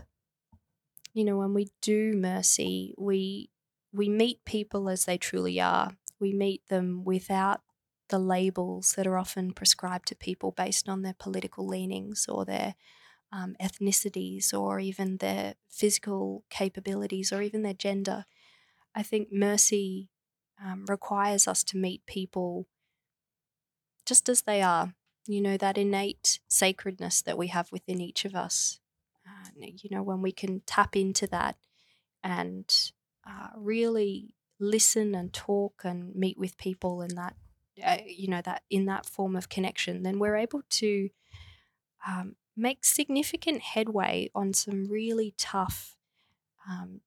you 1.15 1.25
know, 1.25 1.37
when 1.39 1.55
we 1.55 1.69
do 1.81 2.13
mercy, 2.15 2.95
we 2.99 3.51
we 3.93 4.09
meet 4.09 4.45
people 4.45 4.89
as 4.89 5.05
they 5.05 5.19
truly 5.19 5.61
are. 5.61 5.97
We 6.21 6.33
meet 6.33 6.67
them 6.69 7.05
without 7.05 7.63
the 8.09 8.19
labels 8.19 8.95
that 8.97 9.07
are 9.07 9.19
often 9.19 9.53
prescribed 9.53 10.09
to 10.09 10.15
people 10.15 10.53
based 10.53 10.89
on 10.89 11.03
their 11.03 11.15
political 11.19 11.67
leanings 11.67 12.27
or 12.29 12.45
their 12.45 12.75
um, 13.33 13.55
ethnicities 13.61 14.53
or 14.53 14.81
even 14.81 15.19
their 15.19 15.55
physical 15.69 16.45
capabilities 16.51 17.33
or 17.33 17.43
even 17.43 17.63
their 17.63 17.75
gender. 17.75 18.25
I 18.95 19.03
think 19.03 19.29
mercy 19.31 20.09
um, 20.65 20.87
requires 20.89 21.47
us 21.47 21.63
to 21.65 21.77
meet 21.77 22.07
people 22.07 22.67
just 24.07 24.29
as 24.29 24.43
they 24.43 24.63
are. 24.63 24.95
You 25.27 25.43
know, 25.43 25.59
that 25.59 25.77
innate 25.77 26.41
sacredness 26.49 27.21
that 27.23 27.37
we 27.37 27.49
have 27.49 27.71
within 27.71 28.01
each 28.01 28.25
of 28.25 28.35
us. 28.35 28.81
Uh, 29.27 29.51
you 29.59 29.91
know, 29.91 30.03
when 30.03 30.23
we 30.23 30.33
can 30.33 30.63
tap 30.65 30.97
into 30.97 31.27
that 31.27 31.57
and 32.25 32.93
uh, 33.27 33.49
really 33.55 34.35
listen 34.59 35.15
and 35.15 35.33
talk 35.35 35.83
and 35.85 36.15
meet 36.15 36.39
with 36.39 36.57
people 36.57 37.03
in 37.03 37.15
that 37.17 37.37
uh, 37.85 37.99
you 38.07 38.29
know 38.29 38.43
that 38.43 38.63
in 38.71 38.87
that 38.87 39.07
form 39.07 39.37
of 39.37 39.49
connection 39.49 40.03
then 40.03 40.19
we're 40.19 40.37
able 40.37 40.63
to 40.69 41.11
um, 42.07 42.37
make 42.57 42.85
significant 42.85 43.61
headway 43.61 44.31
on 44.35 44.53
some 44.53 44.87
really 44.89 45.35
tough 45.39 45.97
um, 46.69 47.01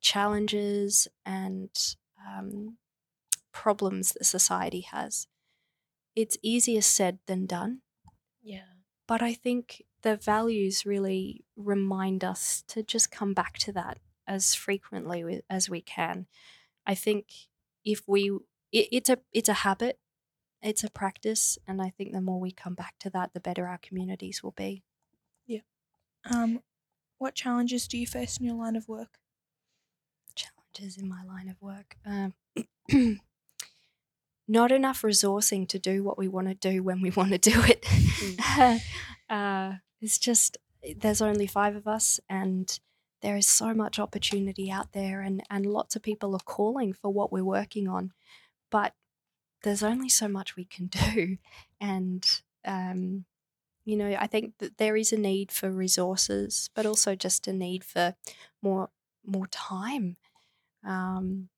challenges 0.00 1.08
and 1.24 1.70
um, 2.26 2.76
problems 3.52 4.12
that 4.12 4.24
society 4.24 4.80
has. 4.80 5.26
It's 6.14 6.36
easier 6.42 6.80
said 6.80 7.18
than 7.26 7.46
done. 7.46 7.80
Yeah. 8.42 8.62
but 9.06 9.20
i 9.20 9.34
think 9.34 9.84
the 10.02 10.16
values 10.16 10.86
really 10.86 11.44
remind 11.56 12.24
us 12.24 12.62
to 12.68 12.82
just 12.82 13.10
come 13.10 13.34
back 13.34 13.58
to 13.58 13.72
that 13.72 13.98
as 14.26 14.54
frequently 14.54 15.42
as 15.48 15.68
we 15.70 15.80
can. 15.80 16.26
I 16.86 16.94
think 16.94 17.26
if 17.84 18.06
we 18.06 18.30
it, 18.70 18.88
it's 18.92 19.08
a 19.08 19.18
it's 19.32 19.48
a 19.48 19.64
habit 19.64 19.98
it's 20.62 20.84
a 20.84 20.90
practice 20.90 21.58
and 21.66 21.80
i 21.80 21.90
think 21.90 22.12
the 22.12 22.20
more 22.20 22.40
we 22.40 22.50
come 22.50 22.74
back 22.74 22.94
to 22.98 23.10
that 23.10 23.32
the 23.34 23.40
better 23.40 23.66
our 23.66 23.78
communities 23.78 24.42
will 24.42 24.54
be 24.56 24.82
Yeah. 25.46 25.60
Um, 26.30 26.60
what 27.18 27.34
challenges 27.34 27.88
do 27.88 27.96
you 27.98 28.06
face 28.06 28.36
in 28.38 28.46
your 28.46 28.54
line 28.56 28.76
of 28.76 28.88
work? 28.88 29.18
challenges 30.34 30.96
in 30.96 31.08
my 31.08 31.22
line 31.24 31.48
of 31.48 31.60
work 31.60 31.96
um, 32.06 32.34
not 34.48 34.72
enough 34.72 35.02
resourcing 35.02 35.68
to 35.68 35.78
do 35.78 36.02
what 36.02 36.16
we 36.18 36.28
want 36.28 36.48
to 36.48 36.54
do 36.54 36.82
when 36.82 37.00
we 37.00 37.10
want 37.16 37.30
to 37.30 37.38
do 37.38 37.60
it 37.64 37.84
uh, 39.30 39.72
it's 40.00 40.18
just 40.18 40.56
there's 40.96 41.20
only 41.20 41.46
five 41.46 41.74
of 41.74 41.86
us 41.88 42.20
and 42.28 42.78
there 43.20 43.36
is 43.36 43.48
so 43.48 43.74
much 43.74 43.98
opportunity 43.98 44.70
out 44.70 44.92
there 44.92 45.20
and, 45.20 45.42
and 45.50 45.66
lots 45.66 45.96
of 45.96 46.02
people 46.02 46.34
are 46.34 46.40
calling 46.44 46.92
for 46.92 47.12
what 47.12 47.32
we're 47.32 47.44
working 47.44 47.88
on 47.88 48.12
but 48.70 48.92
there's 49.62 49.82
only 49.82 50.08
so 50.08 50.28
much 50.28 50.56
we 50.56 50.64
can 50.64 50.86
do. 51.14 51.38
And, 51.80 52.26
um, 52.64 53.24
you 53.84 53.96
know, 53.96 54.16
I 54.18 54.26
think 54.26 54.58
that 54.58 54.78
there 54.78 54.96
is 54.96 55.12
a 55.12 55.18
need 55.18 55.50
for 55.52 55.70
resources, 55.70 56.70
but 56.74 56.86
also 56.86 57.14
just 57.14 57.48
a 57.48 57.52
need 57.52 57.84
for 57.84 58.14
more 58.62 58.90
more 59.24 59.46
time. 59.48 60.16
Um, 60.84 61.50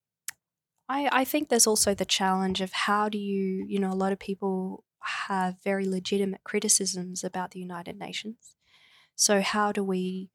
I, 0.88 1.08
I 1.20 1.24
think 1.24 1.48
there's 1.48 1.66
also 1.66 1.94
the 1.94 2.04
challenge 2.04 2.60
of 2.60 2.72
how 2.72 3.08
do 3.08 3.18
you, 3.18 3.64
you 3.68 3.78
know, 3.78 3.92
a 3.92 3.94
lot 3.94 4.12
of 4.12 4.18
people 4.18 4.84
have 5.02 5.56
very 5.62 5.86
legitimate 5.86 6.42
criticisms 6.44 7.22
about 7.24 7.52
the 7.52 7.60
United 7.60 7.98
Nations. 7.98 8.56
So, 9.16 9.40
how 9.40 9.72
do 9.72 9.84
we 9.84 10.30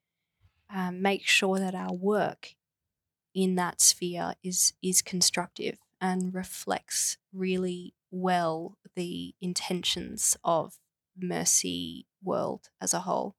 um, 0.70 1.02
make 1.02 1.26
sure 1.26 1.58
that 1.58 1.74
our 1.74 1.92
work 1.94 2.54
in 3.34 3.54
that 3.56 3.80
sphere 3.80 4.34
is 4.42 4.74
is 4.82 5.02
constructive 5.02 5.78
and 6.00 6.34
reflects 6.34 7.18
really 7.32 7.94
well 8.10 8.78
the 8.94 9.34
intentions 9.40 10.36
of 10.44 10.78
Mercy 11.16 12.06
World 12.22 12.70
as 12.80 12.94
a 12.94 13.00
whole. 13.00 13.36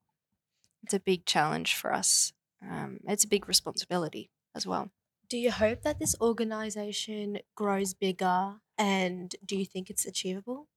It's 0.83 0.93
a 0.93 0.99
big 0.99 1.25
challenge 1.25 1.75
for 1.75 1.93
us. 1.93 2.33
Um, 2.61 2.99
it's 3.07 3.25
a 3.25 3.27
big 3.29 3.47
responsibility 3.47 4.31
as 4.55 4.67
well. 4.67 4.91
Do 5.29 5.37
you 5.37 5.51
hope 5.51 5.83
that 5.83 5.99
this 5.99 6.15
organization 6.19 7.39
grows 7.55 7.93
bigger 7.93 8.59
and 8.77 9.35
do 9.45 9.55
you 9.57 9.65
think 9.65 9.89
it's 9.89 10.05
achievable? 10.05 10.67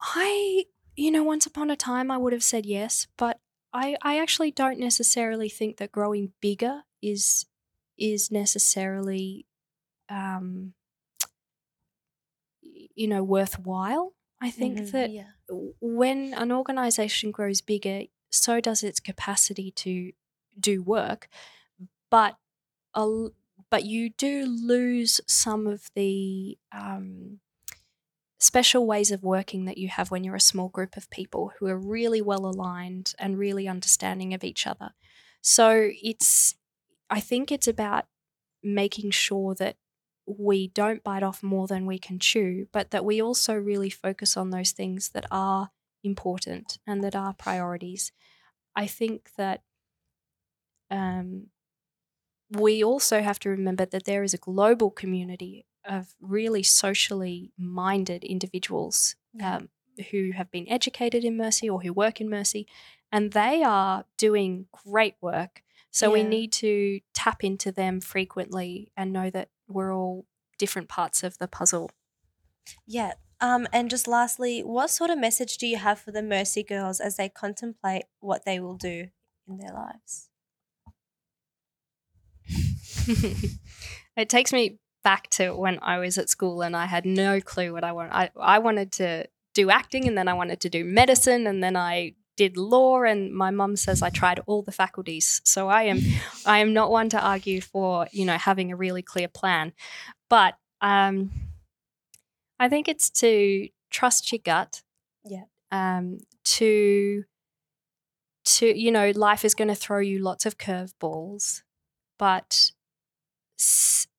I, 0.00 0.66
you 0.96 1.10
know, 1.10 1.22
once 1.24 1.46
upon 1.46 1.70
a 1.70 1.76
time 1.76 2.10
I 2.10 2.18
would 2.18 2.32
have 2.32 2.42
said 2.44 2.66
yes, 2.66 3.06
but 3.16 3.40
I, 3.72 3.96
I 4.02 4.18
actually 4.18 4.50
don't 4.50 4.78
necessarily 4.78 5.48
think 5.48 5.76
that 5.76 5.92
growing 5.92 6.32
bigger 6.40 6.84
is 7.02 7.46
is 7.98 8.30
necessarily 8.30 9.46
um, 10.10 10.74
you 12.62 13.06
know 13.06 13.22
worthwhile 13.22 14.14
i 14.40 14.50
think 14.50 14.78
Mhm, 14.78 14.92
that 14.92 15.10
yeah. 15.12 15.30
when 15.80 16.34
an 16.34 16.52
organization 16.52 17.30
grows 17.30 17.60
bigger 17.60 18.02
so 18.30 18.60
does 18.60 18.82
its 18.82 19.00
capacity 19.00 19.70
to 19.70 20.12
do 20.58 20.82
work 20.82 21.28
but 22.10 22.36
a 22.94 23.28
but 23.70 23.84
you 23.84 24.10
do 24.10 24.46
lose 24.46 25.20
some 25.26 25.66
of 25.66 25.90
the 25.94 26.58
um, 26.72 27.40
special 28.40 28.86
ways 28.86 29.10
of 29.10 29.22
working 29.24 29.64
that 29.64 29.78
you 29.78 29.88
have 29.88 30.10
when 30.10 30.22
you're 30.24 30.36
a 30.36 30.40
small 30.40 30.68
group 30.68 30.96
of 30.96 31.10
people 31.10 31.52
who 31.58 31.66
are 31.66 31.78
really 31.78 32.22
well 32.22 32.46
aligned 32.46 33.14
and 33.18 33.38
really 33.38 33.66
understanding 33.66 34.32
of 34.32 34.44
each 34.44 34.66
other 34.66 34.90
so 35.42 35.90
it's 36.02 36.54
i 37.10 37.20
think 37.20 37.50
it's 37.50 37.68
about 37.68 38.06
making 38.62 39.10
sure 39.10 39.54
that 39.54 39.76
we 40.28 40.68
don't 40.68 41.02
bite 41.02 41.22
off 41.22 41.42
more 41.42 41.66
than 41.66 41.86
we 41.86 41.98
can 41.98 42.18
chew, 42.18 42.68
but 42.70 42.90
that 42.90 43.04
we 43.04 43.20
also 43.20 43.54
really 43.54 43.90
focus 43.90 44.36
on 44.36 44.50
those 44.50 44.72
things 44.72 45.10
that 45.10 45.24
are 45.30 45.70
important 46.04 46.78
and 46.86 47.02
that 47.02 47.16
are 47.16 47.32
priorities. 47.32 48.12
I 48.76 48.86
think 48.86 49.30
that 49.36 49.62
um, 50.90 51.46
we 52.50 52.84
also 52.84 53.22
have 53.22 53.38
to 53.40 53.48
remember 53.48 53.86
that 53.86 54.04
there 54.04 54.22
is 54.22 54.34
a 54.34 54.38
global 54.38 54.90
community 54.90 55.64
of 55.84 56.14
really 56.20 56.62
socially 56.62 57.52
minded 57.56 58.24
individuals 58.24 59.16
um, 59.42 59.70
who 60.10 60.32
have 60.32 60.50
been 60.50 60.68
educated 60.68 61.24
in 61.24 61.36
mercy 61.36 61.68
or 61.68 61.80
who 61.80 61.92
work 61.92 62.20
in 62.20 62.28
mercy, 62.28 62.66
and 63.10 63.32
they 63.32 63.62
are 63.62 64.04
doing 64.18 64.66
great 64.84 65.14
work. 65.22 65.62
So 65.90 66.10
we 66.10 66.22
need 66.22 66.52
to 66.52 67.00
tap 67.14 67.42
into 67.42 67.72
them 67.72 68.00
frequently 68.00 68.92
and 68.96 69.12
know 69.12 69.30
that 69.30 69.48
we're 69.68 69.94
all 69.94 70.26
different 70.58 70.88
parts 70.88 71.22
of 71.22 71.38
the 71.38 71.48
puzzle. 71.48 71.90
Yeah. 72.86 73.12
Um, 73.40 73.66
and 73.72 73.88
just 73.88 74.08
lastly, 74.08 74.60
what 74.60 74.90
sort 74.90 75.10
of 75.10 75.18
message 75.18 75.58
do 75.58 75.66
you 75.66 75.76
have 75.76 75.98
for 75.98 76.10
the 76.10 76.22
Mercy 76.22 76.62
girls 76.62 77.00
as 77.00 77.16
they 77.16 77.28
contemplate 77.28 78.04
what 78.20 78.44
they 78.44 78.60
will 78.60 78.76
do 78.76 79.08
in 79.48 79.58
their 79.58 79.72
lives? 79.72 80.28
it 84.16 84.28
takes 84.28 84.52
me 84.52 84.78
back 85.04 85.30
to 85.30 85.52
when 85.52 85.78
I 85.80 85.98
was 85.98 86.18
at 86.18 86.28
school 86.28 86.62
and 86.62 86.76
I 86.76 86.86
had 86.86 87.06
no 87.06 87.40
clue 87.40 87.72
what 87.72 87.84
I 87.84 87.92
wanted. 87.92 88.12
I, 88.12 88.30
I 88.38 88.58
wanted 88.58 88.92
to 88.92 89.26
do 89.54 89.70
acting 89.70 90.06
and 90.06 90.18
then 90.18 90.28
I 90.28 90.34
wanted 90.34 90.60
to 90.60 90.68
do 90.68 90.84
medicine 90.84 91.46
and 91.46 91.62
then 91.62 91.76
I 91.76 92.14
did 92.38 92.56
law 92.56 93.02
and 93.02 93.34
my 93.34 93.50
mum 93.50 93.74
says 93.74 94.00
I 94.00 94.10
tried 94.10 94.40
all 94.46 94.62
the 94.62 94.72
faculties. 94.72 95.42
So 95.44 95.68
I 95.68 95.82
am 95.82 96.00
I 96.46 96.60
am 96.60 96.72
not 96.72 96.90
one 96.90 97.10
to 97.10 97.20
argue 97.20 97.60
for, 97.60 98.06
you 98.12 98.24
know, 98.24 98.38
having 98.38 98.72
a 98.72 98.76
really 98.76 99.02
clear 99.02 99.28
plan. 99.28 99.72
But 100.30 100.54
um 100.80 101.30
I 102.58 102.68
think 102.68 102.88
it's 102.88 103.10
to 103.22 103.68
trust 103.90 104.32
your 104.32 104.40
gut. 104.42 104.82
Yeah. 105.24 105.44
Um 105.72 106.18
to 106.56 107.24
to 108.44 108.66
you 108.66 108.92
know, 108.92 109.12
life 109.14 109.44
is 109.44 109.54
going 109.54 109.68
to 109.68 109.74
throw 109.74 109.98
you 109.98 110.20
lots 110.20 110.46
of 110.46 110.56
curveballs, 110.56 111.62
but 112.18 112.70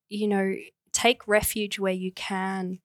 you 0.08 0.28
know, 0.28 0.54
take 0.92 1.26
refuge 1.26 1.78
where 1.78 1.92
you 1.92 2.12
can 2.12 2.80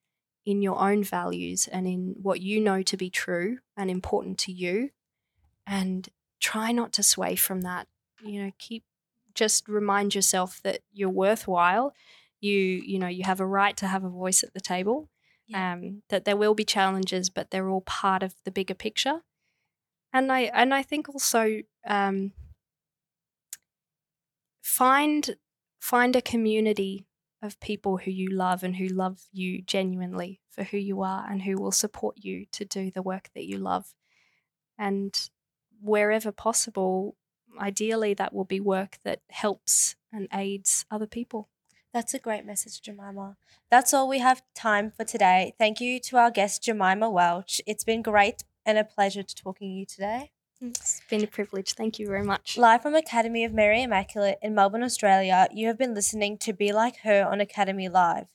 in 0.45 0.61
your 0.61 0.79
own 0.79 1.03
values 1.03 1.67
and 1.67 1.87
in 1.87 2.15
what 2.21 2.39
you 2.39 2.61
know 2.61 2.81
to 2.83 2.95
be 2.95 3.09
true 3.09 3.57
and 3.75 3.89
important 3.91 4.37
to 4.37 4.51
you 4.51 4.91
and 5.67 6.09
try 6.39 6.71
not 6.71 6.93
to 6.93 7.03
sway 7.03 7.35
from 7.35 7.61
that 7.61 7.87
you 8.23 8.43
know 8.43 8.51
keep 8.57 8.83
just 9.33 9.67
remind 9.67 10.15
yourself 10.15 10.61
that 10.63 10.81
you're 10.93 11.09
worthwhile 11.09 11.93
you 12.39 12.53
you 12.57 12.99
know 12.99 13.07
you 13.07 13.23
have 13.23 13.39
a 13.39 13.45
right 13.45 13.75
to 13.77 13.87
have 13.87 14.03
a 14.03 14.09
voice 14.09 14.43
at 14.43 14.53
the 14.53 14.61
table 14.61 15.09
Yeah. 15.47 15.73
um, 15.73 16.03
that 16.09 16.25
there 16.25 16.37
will 16.37 16.53
be 16.55 16.63
challenges 16.65 17.29
but 17.29 17.51
they're 17.51 17.69
all 17.69 17.81
part 17.81 18.23
of 18.23 18.35
the 18.45 18.51
bigger 18.51 18.75
picture 18.75 19.21
and 20.13 20.31
i 20.31 20.41
and 20.53 20.73
i 20.73 20.81
think 20.83 21.09
also 21.09 21.61
um, 21.87 22.33
find 24.61 25.35
find 25.79 26.15
a 26.15 26.21
community 26.21 27.05
of 27.41 27.59
people 27.59 27.97
who 27.97 28.11
you 28.11 28.29
love 28.29 28.63
and 28.63 28.77
who 28.77 28.87
love 28.87 29.27
you 29.31 29.61
genuinely 29.61 30.39
for 30.49 30.63
who 30.63 30.77
you 30.77 31.01
are 31.01 31.29
and 31.29 31.43
who 31.43 31.55
will 31.57 31.71
support 31.71 32.15
you 32.17 32.45
to 32.51 32.65
do 32.65 32.89
the 32.89 33.03
work 33.03 33.29
that 33.35 33.45
you 33.45 33.57
love. 33.57 33.93
And 34.77 35.13
wherever 35.81 36.31
possible, 36.31 37.15
ideally, 37.59 38.13
that 38.13 38.33
will 38.33 38.45
be 38.45 38.59
work 38.59 38.97
that 39.03 39.21
helps 39.29 39.95
and 40.11 40.27
aids 40.33 40.85
other 40.89 41.07
people. 41.07 41.49
That's 41.93 42.13
a 42.13 42.19
great 42.19 42.45
message, 42.45 42.81
Jemima. 42.81 43.37
That's 43.71 43.93
all 43.93 44.09
we 44.09 44.19
have 44.19 44.41
time 44.53 44.91
for 44.91 45.05
today. 45.05 45.53
Thank 45.57 45.79
you 45.79 45.99
to 46.01 46.17
our 46.17 46.29
guest, 46.29 46.63
Jemima 46.63 47.09
Welch. 47.09 47.61
It's 47.65 47.85
been 47.85 48.01
great 48.01 48.43
and 48.65 48.77
a 48.77 48.83
pleasure 48.83 49.23
to 49.23 49.35
talking 49.35 49.69
to 49.69 49.73
you 49.73 49.85
today. 49.85 50.31
It's 50.61 51.01
been 51.09 51.23
a 51.23 51.27
privilege. 51.27 51.73
Thank 51.73 51.99
you 51.99 52.07
very 52.07 52.23
much. 52.23 52.57
Live 52.57 52.81
from 52.81 52.95
Academy 52.95 53.43
of 53.43 53.53
Mary 53.53 53.83
Immaculate 53.83 54.39
in 54.41 54.55
Melbourne, 54.55 54.83
Australia, 54.83 55.47
you 55.53 55.67
have 55.67 55.77
been 55.77 55.93
listening 55.93 56.37
to 56.39 56.53
Be 56.53 56.71
Like 56.71 56.97
Her 57.03 57.25
on 57.25 57.39
Academy 57.41 57.87
Live. 57.87 58.27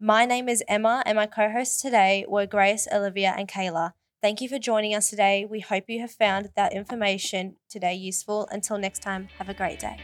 My 0.00 0.24
name 0.24 0.48
is 0.48 0.62
Emma, 0.66 1.02
and 1.04 1.16
my 1.16 1.26
co 1.26 1.50
hosts 1.50 1.82
today 1.82 2.24
were 2.28 2.46
Grace, 2.46 2.88
Olivia, 2.92 3.34
and 3.36 3.48
Kayla. 3.48 3.92
Thank 4.24 4.40
you 4.40 4.48
for 4.48 4.58
joining 4.58 4.94
us 4.94 5.10
today. 5.10 5.44
We 5.44 5.60
hope 5.60 5.84
you 5.86 6.00
have 6.00 6.12
found 6.12 6.48
that 6.56 6.72
information 6.72 7.56
today 7.68 7.92
useful. 7.92 8.48
Until 8.50 8.78
next 8.78 9.00
time, 9.00 9.28
have 9.36 9.50
a 9.50 9.52
great 9.52 9.80
day. 9.80 9.98